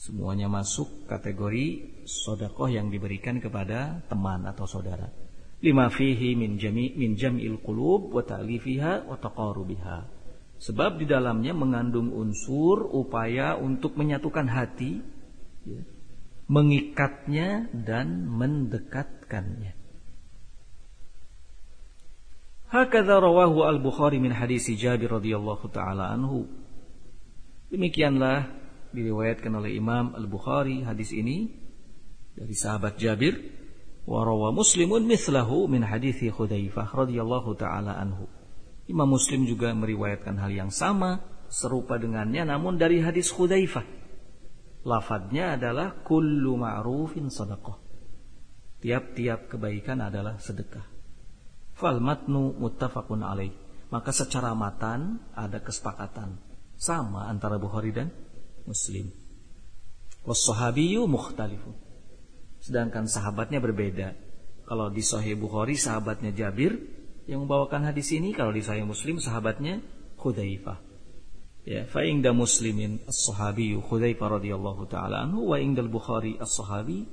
Semuanya 0.00 0.48
masuk 0.48 1.04
kategori 1.04 2.00
sodakoh 2.08 2.72
yang 2.72 2.88
diberikan 2.88 3.36
kepada 3.36 4.00
teman 4.08 4.48
atau 4.48 4.64
saudara. 4.64 5.12
Lima 5.60 5.92
fihi 5.92 6.32
min 6.40 6.56
jami 6.56 6.96
min 6.96 7.20
jam'il 7.20 7.60
qulub 7.60 8.16
wa 8.16 8.24
ta'lifiha 8.24 9.04
wa 9.04 9.16
taqarubiha. 9.20 9.98
Sebab 10.60 11.00
di 11.00 11.08
dalamnya 11.08 11.52
mengandung 11.56 12.12
unsur 12.12 12.84
upaya 12.88 13.56
untuk 13.56 13.96
menyatukan 13.96 14.48
hati, 14.48 15.00
ya, 15.64 15.80
mengikatnya 16.48 17.68
dan 17.72 18.28
mendekatkannya. 18.28 19.76
Hakadha 22.70 23.18
rawahu 23.18 23.66
al-Bukhari 23.66 24.22
min 24.22 24.30
hadisi 24.30 24.78
Jabir 24.80 25.10
radhiyallahu 25.12 25.68
taala 25.74 26.14
anhu. 26.14 26.46
Demikianlah 27.68 28.46
diriwayatkan 28.90 29.50
oleh 29.54 29.74
Imam 29.78 30.14
Al-Bukhari 30.14 30.82
hadis 30.86 31.10
ini 31.14 31.50
dari 32.34 32.54
sahabat 32.54 32.98
Jabir 32.98 33.59
wa 34.10 34.26
rawa 34.26 34.50
Muslimun 34.50 35.06
mithlahu 35.06 35.70
min 35.70 35.86
hadithi 35.86 36.34
Khudzaifah 36.34 36.90
radhiyallahu 36.90 37.54
taala 37.54 37.94
anhu. 37.94 38.26
Imam 38.90 39.06
Muslim 39.06 39.46
juga 39.46 39.70
meriwayatkan 39.70 40.34
hal 40.34 40.50
yang 40.50 40.74
sama 40.74 41.22
serupa 41.46 41.94
dengannya 41.94 42.42
namun 42.42 42.74
dari 42.74 42.98
hadis 42.98 43.30
Khudzaifah. 43.30 43.86
Lafadznya 44.82 45.54
adalah 45.54 46.02
kullu 46.02 46.58
ma'rufin 46.58 47.30
sadaqah. 47.30 47.78
Tiap-tiap 48.82 49.46
kebaikan 49.46 50.02
adalah 50.02 50.42
sedekah. 50.42 50.82
Fal 51.78 52.02
matnu 52.02 52.56
muttafaqun 52.58 53.22
alaih. 53.22 53.54
Maka 53.94 54.10
secara 54.10 54.56
matan 54.56 55.22
ada 55.36 55.60
kesepakatan 55.62 56.38
sama 56.80 57.28
antara 57.30 57.60
Bukhari 57.60 57.92
dan 57.94 58.10
Muslim. 58.64 59.12
Wassahabiyyu 60.24 61.04
mukhtalifun. 61.06 61.89
Sedangkan 62.60 63.08
sahabatnya 63.08 63.58
berbeda. 63.58 64.14
Kalau 64.68 64.92
di 64.92 65.02
Sahih 65.02 65.34
Bukhari 65.34 65.74
sahabatnya 65.74 66.30
Jabir 66.30 66.76
yang 67.26 67.48
membawakan 67.48 67.90
hadis 67.90 68.12
ini, 68.14 68.30
kalau 68.36 68.54
di 68.54 68.62
Sahih 68.62 68.86
Muslim 68.86 69.18
sahabatnya 69.18 69.82
Hudzaifah. 70.20 70.78
Ya, 71.64 71.84
fa 71.88 72.04
ingda 72.04 72.32
Muslimin 72.32 73.04
as-sahabiyyu 73.04 73.84
Hudzaifah 73.84 74.40
radhiyallahu 74.40 74.88
taala 74.88 75.24
anhu 75.24 75.52
wa 75.52 75.60
ingdal 75.60 75.92
Bukhari 75.92 76.36
as-sahabi 76.40 77.04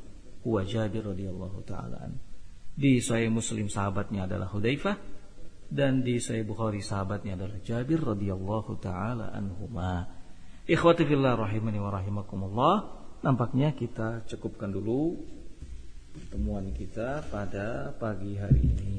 huwa 0.44 0.64
Jabir 0.64 1.04
radhiyallahu 1.04 1.64
taala 1.68 2.08
anhu. 2.08 2.20
Di 2.78 3.02
Sahih 3.02 3.34
Muslim 3.34 3.68
sahabatnya 3.68 4.30
adalah 4.30 4.48
Hudzaifah 4.54 4.96
dan 5.68 6.00
di 6.06 6.22
Sahih 6.22 6.48
Bukhari 6.48 6.80
sahabatnya 6.80 7.36
adalah 7.36 7.60
Jabir 7.60 8.00
radhiyallahu 8.00 8.72
taala 8.80 9.36
anhuma. 9.36 10.08
Ikhwati 10.68 11.04
fillah 11.08 11.36
rahimani 11.36 11.80
wa 11.80 11.92
rahimakumullah. 11.92 12.76
Nampaknya 13.18 13.74
kita 13.74 14.22
cukupkan 14.30 14.70
dulu 14.70 15.18
pertemuan 16.14 16.70
kita 16.70 17.26
pada 17.34 17.90
pagi 17.98 18.38
hari 18.38 18.62
ini. 18.62 18.94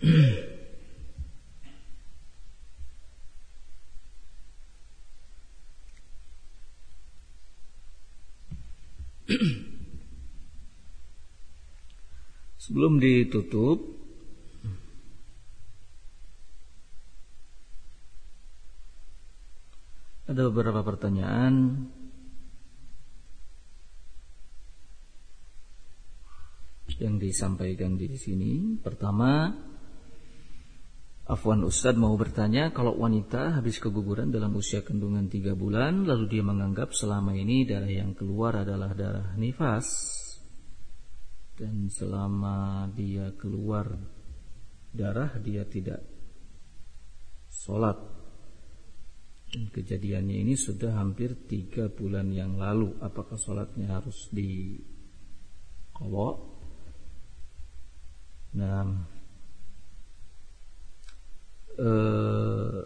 Sebelum 12.60 13.00
ditutup 13.00 13.99
Ada 20.30 20.46
beberapa 20.46 20.86
pertanyaan 20.86 21.90
yang 27.02 27.18
disampaikan 27.18 27.98
di 27.98 28.14
sini. 28.14 28.78
Pertama, 28.78 29.50
Afwan 31.26 31.66
Ustadz 31.66 31.98
mau 31.98 32.14
bertanya, 32.14 32.70
kalau 32.70 32.94
wanita 32.94 33.58
habis 33.58 33.82
keguguran 33.82 34.30
dalam 34.30 34.54
usia 34.54 34.86
kandungan 34.86 35.26
tiga 35.26 35.58
bulan, 35.58 36.06
lalu 36.06 36.30
dia 36.30 36.46
menganggap 36.46 36.94
selama 36.94 37.34
ini 37.34 37.66
darah 37.66 37.90
yang 37.90 38.14
keluar 38.14 38.62
adalah 38.62 38.94
darah 38.94 39.34
nifas, 39.34 39.90
dan 41.58 41.90
selama 41.90 42.86
dia 42.94 43.34
keluar 43.34 43.98
darah 44.94 45.34
dia 45.42 45.66
tidak 45.66 46.06
sholat. 47.50 48.19
Kejadiannya 49.50 50.46
ini 50.46 50.54
sudah 50.54 50.94
hampir 50.94 51.34
tiga 51.50 51.90
bulan 51.90 52.30
yang 52.30 52.54
lalu. 52.54 52.94
Apakah 53.02 53.34
sholatnya 53.34 53.98
harus 53.98 54.30
di 54.30 54.78
kolok? 55.90 56.36
Nah, 58.50 58.86
Eh, 61.80 62.82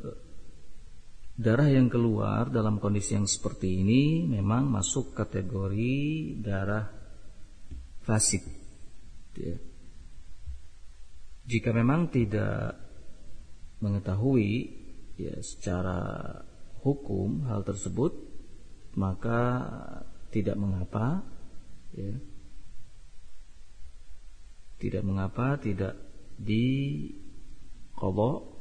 darah 1.34 1.66
yang 1.66 1.90
keluar 1.90 2.46
dalam 2.46 2.78
kondisi 2.78 3.18
yang 3.18 3.26
seperti 3.26 3.82
ini 3.82 4.22
memang 4.22 4.70
masuk 4.70 5.18
kategori 5.18 5.98
darah 6.38 6.86
fasid. 8.06 8.46
Ya. 9.34 9.58
Jika 11.50 11.74
memang 11.74 12.06
tidak 12.14 12.78
mengetahui 13.82 14.52
ya 15.18 15.42
secara 15.42 16.30
hukum 16.84 17.48
hal 17.48 17.64
tersebut, 17.64 18.12
maka 19.00 19.64
tidak 20.28 20.60
mengapa, 20.60 21.24
ya. 21.96 22.14
tidak 24.78 25.02
mengapa, 25.02 25.56
tidak 25.56 25.96
di 26.36 27.08
kodok 27.96 28.54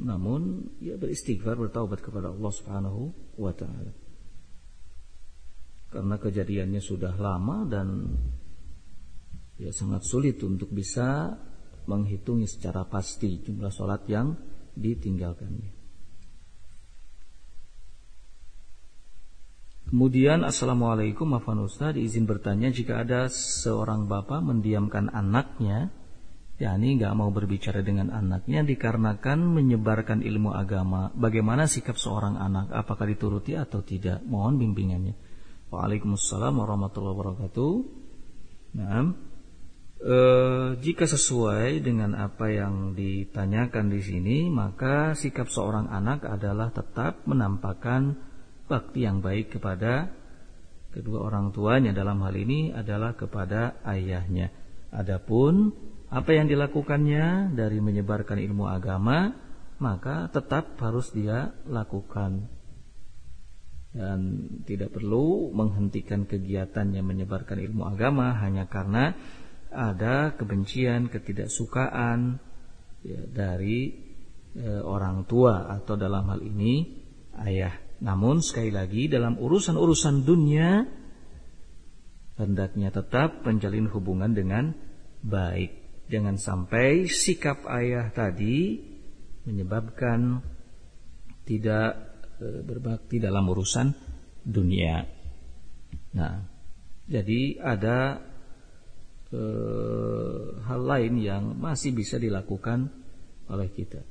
namun 0.00 0.72
ya 0.80 0.96
beristighfar 0.96 1.60
bertaubat 1.60 2.00
kepada 2.00 2.32
Allah 2.32 2.52
Subhanahu 2.52 3.02
wa 3.36 3.52
taala. 3.52 3.92
Karena 5.90 6.16
kejadiannya 6.16 6.80
sudah 6.80 7.12
lama 7.18 7.66
dan 7.66 7.88
ya 9.58 9.74
sangat 9.74 10.06
sulit 10.06 10.40
untuk 10.40 10.70
bisa 10.72 11.34
menghitungi 11.84 12.46
secara 12.46 12.86
pasti 12.86 13.42
jumlah 13.42 13.68
sholat 13.68 14.06
yang 14.06 14.32
ditinggalkannya. 14.78 15.79
Kemudian 19.90 20.46
Assalamualaikum 20.46 21.34
Afan 21.34 21.66
Ustaz 21.66 21.98
izin 21.98 22.22
bertanya 22.22 22.70
jika 22.70 23.02
ada 23.02 23.26
seorang 23.26 24.06
bapak 24.06 24.38
mendiamkan 24.38 25.10
anaknya 25.10 25.90
yakni 26.62 26.94
nggak 26.94 27.10
mau 27.18 27.34
berbicara 27.34 27.82
dengan 27.82 28.14
anaknya 28.14 28.62
dikarenakan 28.62 29.42
menyebarkan 29.50 30.22
ilmu 30.22 30.54
agama. 30.54 31.10
Bagaimana 31.18 31.66
sikap 31.66 31.98
seorang 31.98 32.38
anak? 32.38 32.70
Apakah 32.70 33.10
dituruti 33.10 33.58
atau 33.58 33.82
tidak? 33.82 34.22
Mohon 34.22 34.62
bimbingannya. 34.62 35.18
Waalaikumsalam 35.74 36.54
warahmatullahi 36.54 37.16
wabarakatuh. 37.18 37.72
Nah, 38.78 39.10
e, 39.98 40.16
jika 40.78 41.10
sesuai 41.10 41.82
dengan 41.82 42.14
apa 42.14 42.46
yang 42.46 42.94
ditanyakan 42.94 43.90
di 43.90 44.00
sini, 44.06 44.38
maka 44.54 45.18
sikap 45.18 45.50
seorang 45.50 45.90
anak 45.90 46.22
adalah 46.30 46.70
tetap 46.70 47.26
menampakkan 47.26 48.29
bakti 48.70 49.02
yang 49.02 49.18
baik 49.18 49.58
kepada 49.58 50.14
kedua 50.94 51.26
orang 51.26 51.50
tuanya 51.50 51.90
dalam 51.90 52.22
hal 52.22 52.34
ini 52.38 52.70
adalah 52.70 53.18
kepada 53.18 53.82
ayahnya. 53.82 54.54
Adapun 54.94 55.74
apa 56.10 56.30
yang 56.34 56.46
dilakukannya 56.46 57.54
dari 57.54 57.78
menyebarkan 57.82 58.38
ilmu 58.38 58.66
agama 58.66 59.34
maka 59.80 60.28
tetap 60.30 60.76
harus 60.78 61.10
dia 61.10 61.56
lakukan 61.66 62.46
dan 63.90 64.46
tidak 64.66 64.94
perlu 64.94 65.50
menghentikan 65.50 66.22
kegiatannya 66.26 67.02
menyebarkan 67.02 67.58
ilmu 67.58 67.90
agama 67.90 68.38
hanya 68.38 68.70
karena 68.70 69.18
ada 69.70 70.34
kebencian 70.34 71.10
ketidaksukaan 71.10 72.38
ya, 73.02 73.22
dari 73.30 73.90
e, 74.54 74.68
orang 74.82 75.26
tua 75.26 75.70
atau 75.74 75.98
dalam 75.98 76.26
hal 76.26 76.42
ini 76.42 77.02
ayah 77.46 77.74
namun 78.00 78.40
sekali 78.40 78.72
lagi 78.72 79.06
dalam 79.06 79.36
urusan-urusan 79.36 80.24
dunia 80.24 80.88
hendaknya 82.40 82.88
tetap 82.88 83.44
menjalin 83.44 83.88
hubungan 83.92 84.32
dengan 84.32 84.72
baik 85.20 85.80
Jangan 86.10 86.36
sampai 86.42 87.06
sikap 87.06 87.62
ayah 87.70 88.10
tadi 88.10 88.82
menyebabkan 89.46 90.42
tidak 91.46 92.18
e, 92.42 92.66
berbakti 92.66 93.22
dalam 93.22 93.46
urusan 93.46 93.94
dunia. 94.42 95.06
Nah, 96.18 96.34
jadi 97.06 97.62
ada 97.62 98.18
e, 99.30 99.42
hal 100.66 100.82
lain 100.82 101.14
yang 101.22 101.54
masih 101.54 101.94
bisa 101.94 102.18
dilakukan 102.18 102.90
oleh 103.46 103.70
kita. 103.70 104.02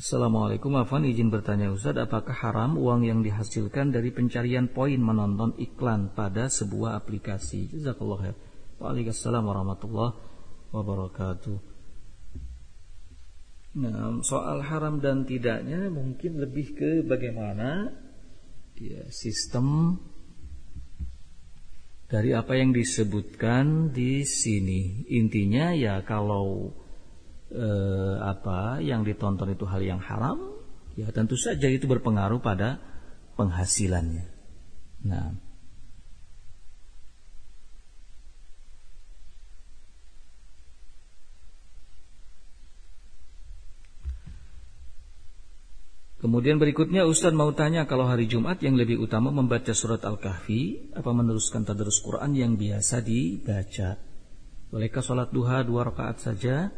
Assalamualaikum 0.00 0.80
Afan 0.80 1.04
izin 1.04 1.28
bertanya 1.28 1.68
Ustaz 1.68 1.92
apakah 2.00 2.32
haram 2.32 2.80
uang 2.80 3.04
yang 3.04 3.20
dihasilkan 3.20 3.92
dari 3.92 4.08
pencarian 4.08 4.72
poin 4.72 4.96
menonton 4.96 5.52
iklan 5.60 6.16
pada 6.16 6.48
sebuah 6.48 6.96
aplikasi? 6.96 7.68
Jazakallah 7.68 8.32
ya 8.32 8.34
Waalaikumsalam 8.80 9.44
warahmatullahi 9.44 10.16
wabarakatuh. 10.72 11.58
Nah 13.76 14.24
soal 14.24 14.64
haram 14.64 15.04
dan 15.04 15.28
tidaknya 15.28 15.92
mungkin 15.92 16.40
lebih 16.40 16.80
ke 16.80 16.90
bagaimana 17.04 17.92
ya, 18.80 19.04
sistem 19.12 20.00
dari 22.08 22.32
apa 22.32 22.56
yang 22.56 22.72
disebutkan 22.72 23.92
di 23.92 24.24
sini. 24.24 25.04
Intinya 25.12 25.76
ya 25.76 26.00
kalau 26.08 26.72
eh, 27.50 28.14
apa 28.22 28.78
yang 28.82 29.02
ditonton 29.02 29.52
itu 29.52 29.66
hal 29.66 29.82
yang 29.82 30.00
haram, 30.00 30.38
ya 30.94 31.10
tentu 31.10 31.34
saja 31.34 31.66
itu 31.66 31.86
berpengaruh 31.90 32.38
pada 32.38 32.78
penghasilannya. 33.34 34.26
Nah, 35.06 35.50
Kemudian 46.20 46.60
berikutnya 46.60 47.08
Ustadz 47.08 47.32
mau 47.32 47.48
tanya 47.56 47.88
kalau 47.88 48.04
hari 48.04 48.28
Jumat 48.28 48.60
yang 48.60 48.76
lebih 48.76 49.00
utama 49.00 49.32
membaca 49.32 49.72
surat 49.72 50.04
Al-Kahfi 50.04 50.92
apa 50.92 51.16
meneruskan 51.16 51.64
tadarus 51.64 52.04
Quran 52.04 52.36
yang 52.36 52.60
biasa 52.60 53.00
dibaca? 53.00 53.96
Bolehkah 54.68 55.00
sholat 55.00 55.32
duha 55.32 55.64
dua 55.64 55.88
rakaat 55.88 56.20
saja 56.20 56.68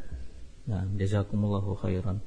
Nah, 0.67 0.87
jazakumullahu 0.95 1.75
khairan. 1.79 2.23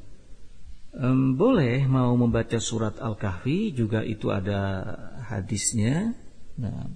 Um, 0.95 1.35
boleh 1.35 1.83
mau 1.91 2.15
membaca 2.15 2.55
surat 2.59 2.95
Al-Kahfi 2.99 3.75
juga 3.75 4.03
itu 4.03 4.31
ada 4.31 4.83
hadisnya. 5.27 6.15
Nah, 6.55 6.87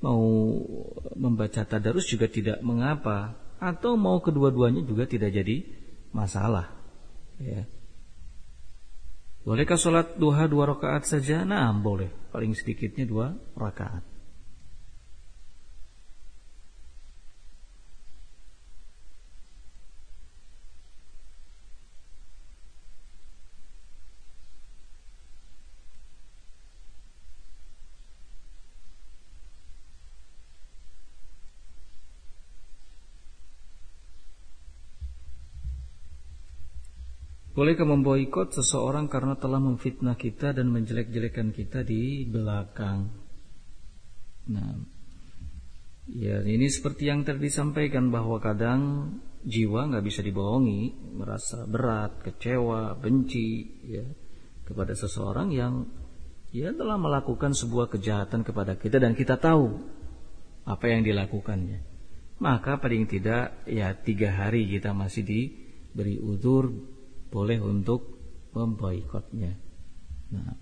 mau 0.00 0.24
membaca 1.16 1.64
tadarus 1.68 2.08
juga 2.08 2.32
tidak 2.32 2.64
mengapa 2.64 3.36
atau 3.60 4.00
mau 4.00 4.24
kedua-duanya 4.24 4.80
juga 4.88 5.04
tidak 5.04 5.36
jadi 5.36 5.68
masalah. 6.16 6.72
Ya. 7.36 7.68
Bolehkah 9.44 9.80
sholat 9.80 10.20
duha 10.20 10.48
dua 10.48 10.68
rakaat 10.68 11.08
saja? 11.08 11.44
Nah, 11.48 11.72
boleh. 11.72 12.12
Paling 12.32 12.52
sedikitnya 12.52 13.08
dua 13.08 13.36
rakaat. 13.56 14.04
Bolehkah 37.60 37.84
memboikot 37.84 38.56
seseorang 38.56 39.04
karena 39.12 39.36
telah 39.36 39.60
memfitnah 39.60 40.16
kita 40.16 40.56
dan 40.56 40.72
menjelek-jelekan 40.72 41.52
kita 41.52 41.84
di 41.84 42.24
belakang? 42.24 43.12
Nah, 44.48 44.80
ya 46.08 46.40
ini 46.40 46.72
seperti 46.72 47.12
yang 47.12 47.20
tadi 47.20 47.52
disampaikan 47.52 48.08
bahwa 48.08 48.40
kadang 48.40 49.12
jiwa 49.44 49.92
nggak 49.92 50.00
bisa 50.00 50.24
dibohongi, 50.24 51.12
merasa 51.12 51.68
berat, 51.68 52.24
kecewa, 52.24 52.96
benci 52.96 53.68
ya 53.92 54.08
kepada 54.64 54.96
seseorang 54.96 55.52
yang 55.52 55.84
ya 56.56 56.72
telah 56.72 56.96
melakukan 56.96 57.52
sebuah 57.52 57.92
kejahatan 57.92 58.40
kepada 58.40 58.80
kita 58.80 58.96
dan 58.96 59.12
kita 59.12 59.36
tahu 59.36 59.84
apa 60.64 60.88
yang 60.88 61.04
dilakukannya. 61.04 61.84
Maka 62.40 62.80
paling 62.80 63.04
tidak 63.04 63.68
ya 63.68 63.92
tiga 64.00 64.32
hari 64.32 64.64
kita 64.64 64.96
masih 64.96 65.28
diberi 65.28 66.16
udur 66.16 66.96
boleh 67.30 67.58
untuk 67.62 68.18
memboikotnya. 68.52 69.54
Nah, 70.30 70.54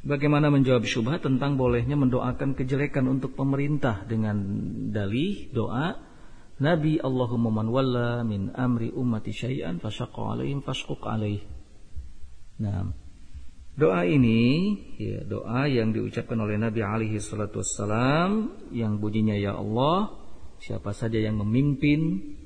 Bagaimana 0.00 0.48
menjawab 0.48 0.88
syubhat 0.88 1.20
tentang 1.20 1.60
bolehnya 1.60 1.92
mendoakan 1.92 2.56
kejelekan 2.56 3.04
untuk 3.04 3.36
pemerintah 3.36 4.00
dengan 4.08 4.40
dalih 4.88 5.52
doa 5.52 5.92
Nabi 6.60 7.00
Allahumma 7.00 7.52
man 7.52 7.68
walla 7.68 8.20
min 8.24 8.48
amri 8.52 8.92
ummati 8.92 9.32
syai'an 9.32 9.80
fasyaqqa 9.80 10.36
alaihim 10.36 10.60
alaih. 10.64 11.40
Nah, 12.60 12.92
doa 13.76 14.04
ini 14.04 14.72
ya 15.00 15.24
doa 15.24 15.64
yang 15.68 15.96
diucapkan 15.96 16.36
oleh 16.36 16.60
Nabi 16.60 16.84
alaihi 16.84 17.16
salatu 17.16 17.64
wassalam 17.64 18.52
yang 18.76 19.00
bunyinya 19.00 19.40
ya 19.40 19.56
Allah, 19.56 20.19
siapa 20.60 20.92
saja 20.92 21.16
yang 21.16 21.40
memimpin 21.40 22.36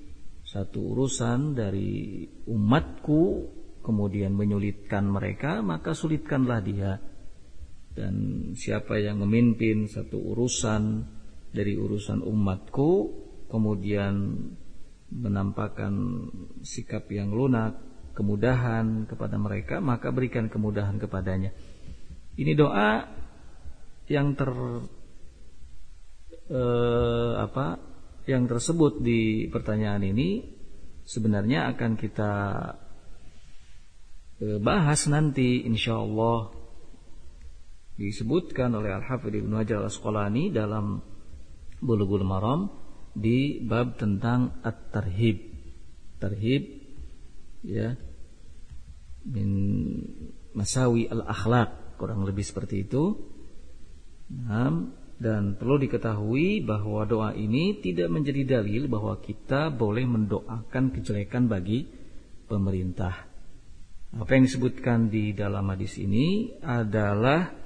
satu 0.47 0.95
urusan 0.95 1.59
dari 1.59 2.23
umatku 2.47 3.23
kemudian 3.83 4.33
menyulitkan 4.33 5.03
mereka 5.05 5.61
maka 5.61 5.93
sulitkanlah 5.93 6.61
dia. 6.63 6.93
Dan 7.95 8.15
siapa 8.59 8.99
yang 8.99 9.23
memimpin 9.23 9.87
satu 9.87 10.19
urusan 10.35 11.07
dari 11.55 11.79
urusan 11.79 12.23
umatku 12.23 12.91
kemudian 13.47 14.35
menampakkan 15.15 15.95
sikap 16.67 17.07
yang 17.15 17.31
lunak 17.31 17.79
kemudahan 18.19 19.07
kepada 19.07 19.39
mereka 19.39 19.79
maka 19.79 20.11
berikan 20.11 20.51
kemudahan 20.51 20.99
kepadanya. 20.99 21.55
Ini 22.35 22.53
doa 22.59 23.07
yang 24.11 24.35
ter 24.35 24.51
eh, 26.51 27.33
apa 27.39 27.94
yang 28.25 28.49
tersebut 28.49 29.05
di 29.05 29.51
pertanyaan 29.53 30.01
ini 30.01 30.45
sebenarnya 31.05 31.73
akan 31.77 31.93
kita 32.01 32.33
eh, 34.41 34.59
bahas 34.59 35.05
nanti 35.13 35.65
insyaallah 35.69 36.65
disebutkan 37.95 38.75
oleh 38.75 38.91
Al-Hafidh 38.91 39.45
Ibnu 39.45 39.55
Hajar 39.55 39.85
Al-Asqalani 39.85 40.51
dalam 40.51 40.99
Bulughul 41.79 42.27
Maram 42.27 42.73
di 43.15 43.63
bab 43.63 43.95
tentang 44.01 44.59
at-tarhib. 44.67 45.39
Tarhib 46.19 46.63
ya 47.63 47.95
min 49.25 49.49
masawi 50.53 51.09
al-akhlaq 51.09 51.97
kurang 52.01 52.27
lebih 52.27 52.43
seperti 52.43 52.89
itu. 52.89 53.15
Dan 55.19 55.55
perlu 55.55 55.79
diketahui 55.79 56.63
bahwa 56.67 57.07
doa 57.07 57.31
ini 57.35 57.79
tidak 57.79 58.11
menjadi 58.11 58.59
dalil 58.59 58.91
bahwa 58.91 59.19
kita 59.23 59.71
boleh 59.71 60.05
mendoakan 60.05 60.91
kejelekan 60.91 61.47
bagi 61.47 61.87
pemerintah. 62.51 63.31
Apa 64.15 64.31
yang 64.39 64.47
disebutkan 64.47 65.11
di 65.11 65.35
dalam 65.35 65.67
hadis 65.71 65.99
ini 65.99 66.55
adalah 66.63 67.65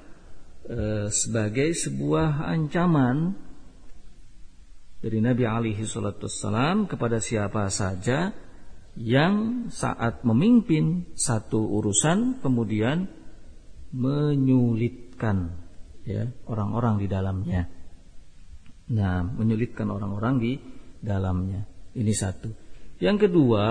Eh, 0.69 1.09
sebagai 1.09 1.73
sebuah 1.73 2.45
ancaman 2.45 3.33
dari 5.01 5.17
Nabi 5.17 5.41
alaihi 5.41 5.81
salatu 5.81 6.29
kepada 6.85 7.17
siapa 7.17 7.65
saja 7.73 8.29
yang 8.93 9.65
saat 9.73 10.21
memimpin 10.21 11.09
satu 11.17 11.57
urusan 11.57 12.37
kemudian 12.45 13.09
menyulitkan 13.97 15.57
ya 16.09 16.23
orang-orang 16.49 16.97
di 16.97 17.05
dalamnya. 17.05 17.69
Nah, 18.89 19.21
menyulitkan 19.21 19.85
orang-orang 19.85 20.41
di 20.41 20.51
dalamnya. 20.97 21.61
Ini 21.93 22.13
satu. 22.17 22.49
Yang 22.97 23.29
kedua, 23.29 23.65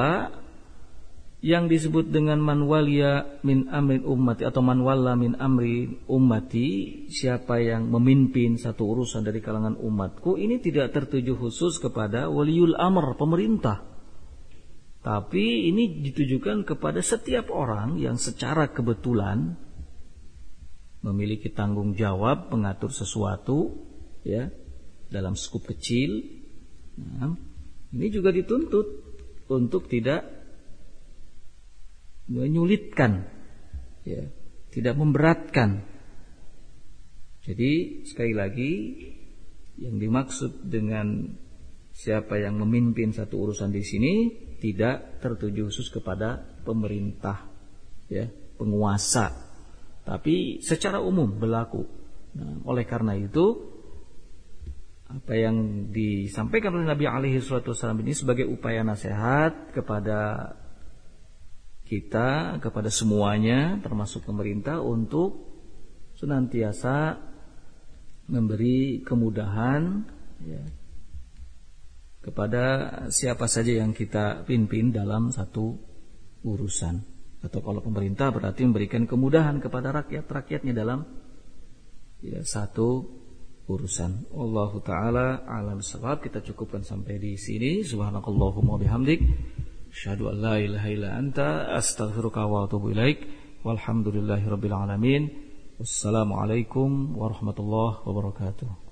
yang 1.38 1.70
disebut 1.70 2.10
dengan 2.10 2.42
manwalia 2.42 3.38
min 3.46 3.70
amrin 3.70 4.02
ummati 4.02 4.42
atau 4.42 4.58
manwala 4.58 5.14
min 5.14 5.38
amri 5.38 6.02
ummati 6.10 6.66
siapa 7.14 7.62
yang 7.62 7.86
memimpin 7.94 8.58
satu 8.58 8.90
urusan 8.90 9.22
dari 9.22 9.38
kalangan 9.38 9.78
umatku 9.78 10.34
ini 10.34 10.58
tidak 10.58 10.90
tertuju 10.90 11.38
khusus 11.38 11.78
kepada 11.78 12.26
waliul 12.26 12.74
amr 12.74 13.14
pemerintah 13.14 13.86
tapi 14.98 15.70
ini 15.70 16.02
ditujukan 16.02 16.66
kepada 16.66 16.98
setiap 17.06 17.54
orang 17.54 18.02
yang 18.02 18.18
secara 18.18 18.74
kebetulan 18.74 19.54
memiliki 21.02 21.54
tanggung 21.54 21.94
jawab 21.94 22.50
mengatur 22.50 22.90
sesuatu 22.90 23.74
ya 24.26 24.50
dalam 25.08 25.38
skup 25.38 25.70
kecil. 25.70 26.22
Nah, 26.98 27.34
ini 27.94 28.06
juga 28.10 28.34
dituntut 28.34 28.86
untuk 29.48 29.86
tidak 29.88 30.26
menyulitkan 32.28 33.24
ya 34.04 34.28
tidak 34.68 34.94
memberatkan. 35.00 35.80
Jadi 37.48 38.04
sekali 38.04 38.36
lagi 38.36 38.72
yang 39.80 39.96
dimaksud 39.96 40.68
dengan 40.68 41.32
siapa 41.94 42.36
yang 42.36 42.60
memimpin 42.60 43.16
satu 43.16 43.48
urusan 43.48 43.72
di 43.72 43.80
sini 43.80 44.14
tidak 44.60 45.22
tertuju 45.24 45.72
khusus 45.72 45.88
kepada 45.88 46.60
pemerintah 46.66 47.48
ya 48.12 48.28
penguasa 48.60 49.47
tapi 50.08 50.64
secara 50.64 51.04
umum 51.04 51.36
berlaku. 51.36 51.84
Nah, 52.32 52.64
oleh 52.64 52.88
karena 52.88 53.12
itu 53.12 53.76
apa 55.04 55.36
yang 55.36 55.88
disampaikan 55.92 56.72
oleh 56.80 56.88
Nabi 56.88 57.04
alaihi 57.04 57.40
wasallam 57.44 58.00
ini 58.00 58.16
sebagai 58.16 58.48
upaya 58.48 58.80
nasihat 58.80 59.72
kepada 59.72 60.52
kita 61.84 62.60
kepada 62.60 62.88
semuanya 62.92 63.80
termasuk 63.80 64.24
pemerintah 64.24 64.80
untuk 64.80 65.48
senantiasa 66.16 67.16
memberi 68.28 69.00
kemudahan 69.04 70.04
ya, 70.44 70.64
kepada 72.20 72.64
siapa 73.08 73.48
saja 73.48 73.80
yang 73.80 73.96
kita 73.96 74.44
pimpin 74.44 74.92
dalam 74.92 75.32
satu 75.32 75.80
urusan 76.44 77.17
atau 77.38 77.60
kalau 77.62 77.78
pemerintah 77.78 78.34
berarti 78.34 78.66
memberikan 78.66 79.06
kemudahan 79.06 79.62
kepada 79.62 79.94
rakyat-rakyatnya 80.02 80.74
dalam 80.74 81.06
ya, 82.18 82.42
satu 82.42 83.06
urusan. 83.68 84.32
Allah 84.34 84.72
taala 84.82 85.26
alam 85.46 85.78
sebab 85.78 86.24
kita 86.24 86.42
cukupkan 86.42 86.82
sampai 86.82 87.20
di 87.20 87.38
sini. 87.38 87.84
Subhanakallahumma 87.84 88.80
bihamdik 88.80 89.22
Asyhadu 89.88 90.28
an 90.28 90.36
la 90.40 90.54
ilaha 90.60 90.88
illa 90.92 91.08
anta 91.16 91.74
astaghfiruka 91.74 92.44
wa 92.44 92.68
atubu 92.68 92.92
ilaik. 92.92 93.24
Walhamdulillahirabbil 93.64 94.74
alamin. 94.74 95.22
Wassalamualaikum 95.80 97.16
warahmatullahi 97.16 98.04
wabarakatuh. 98.04 98.87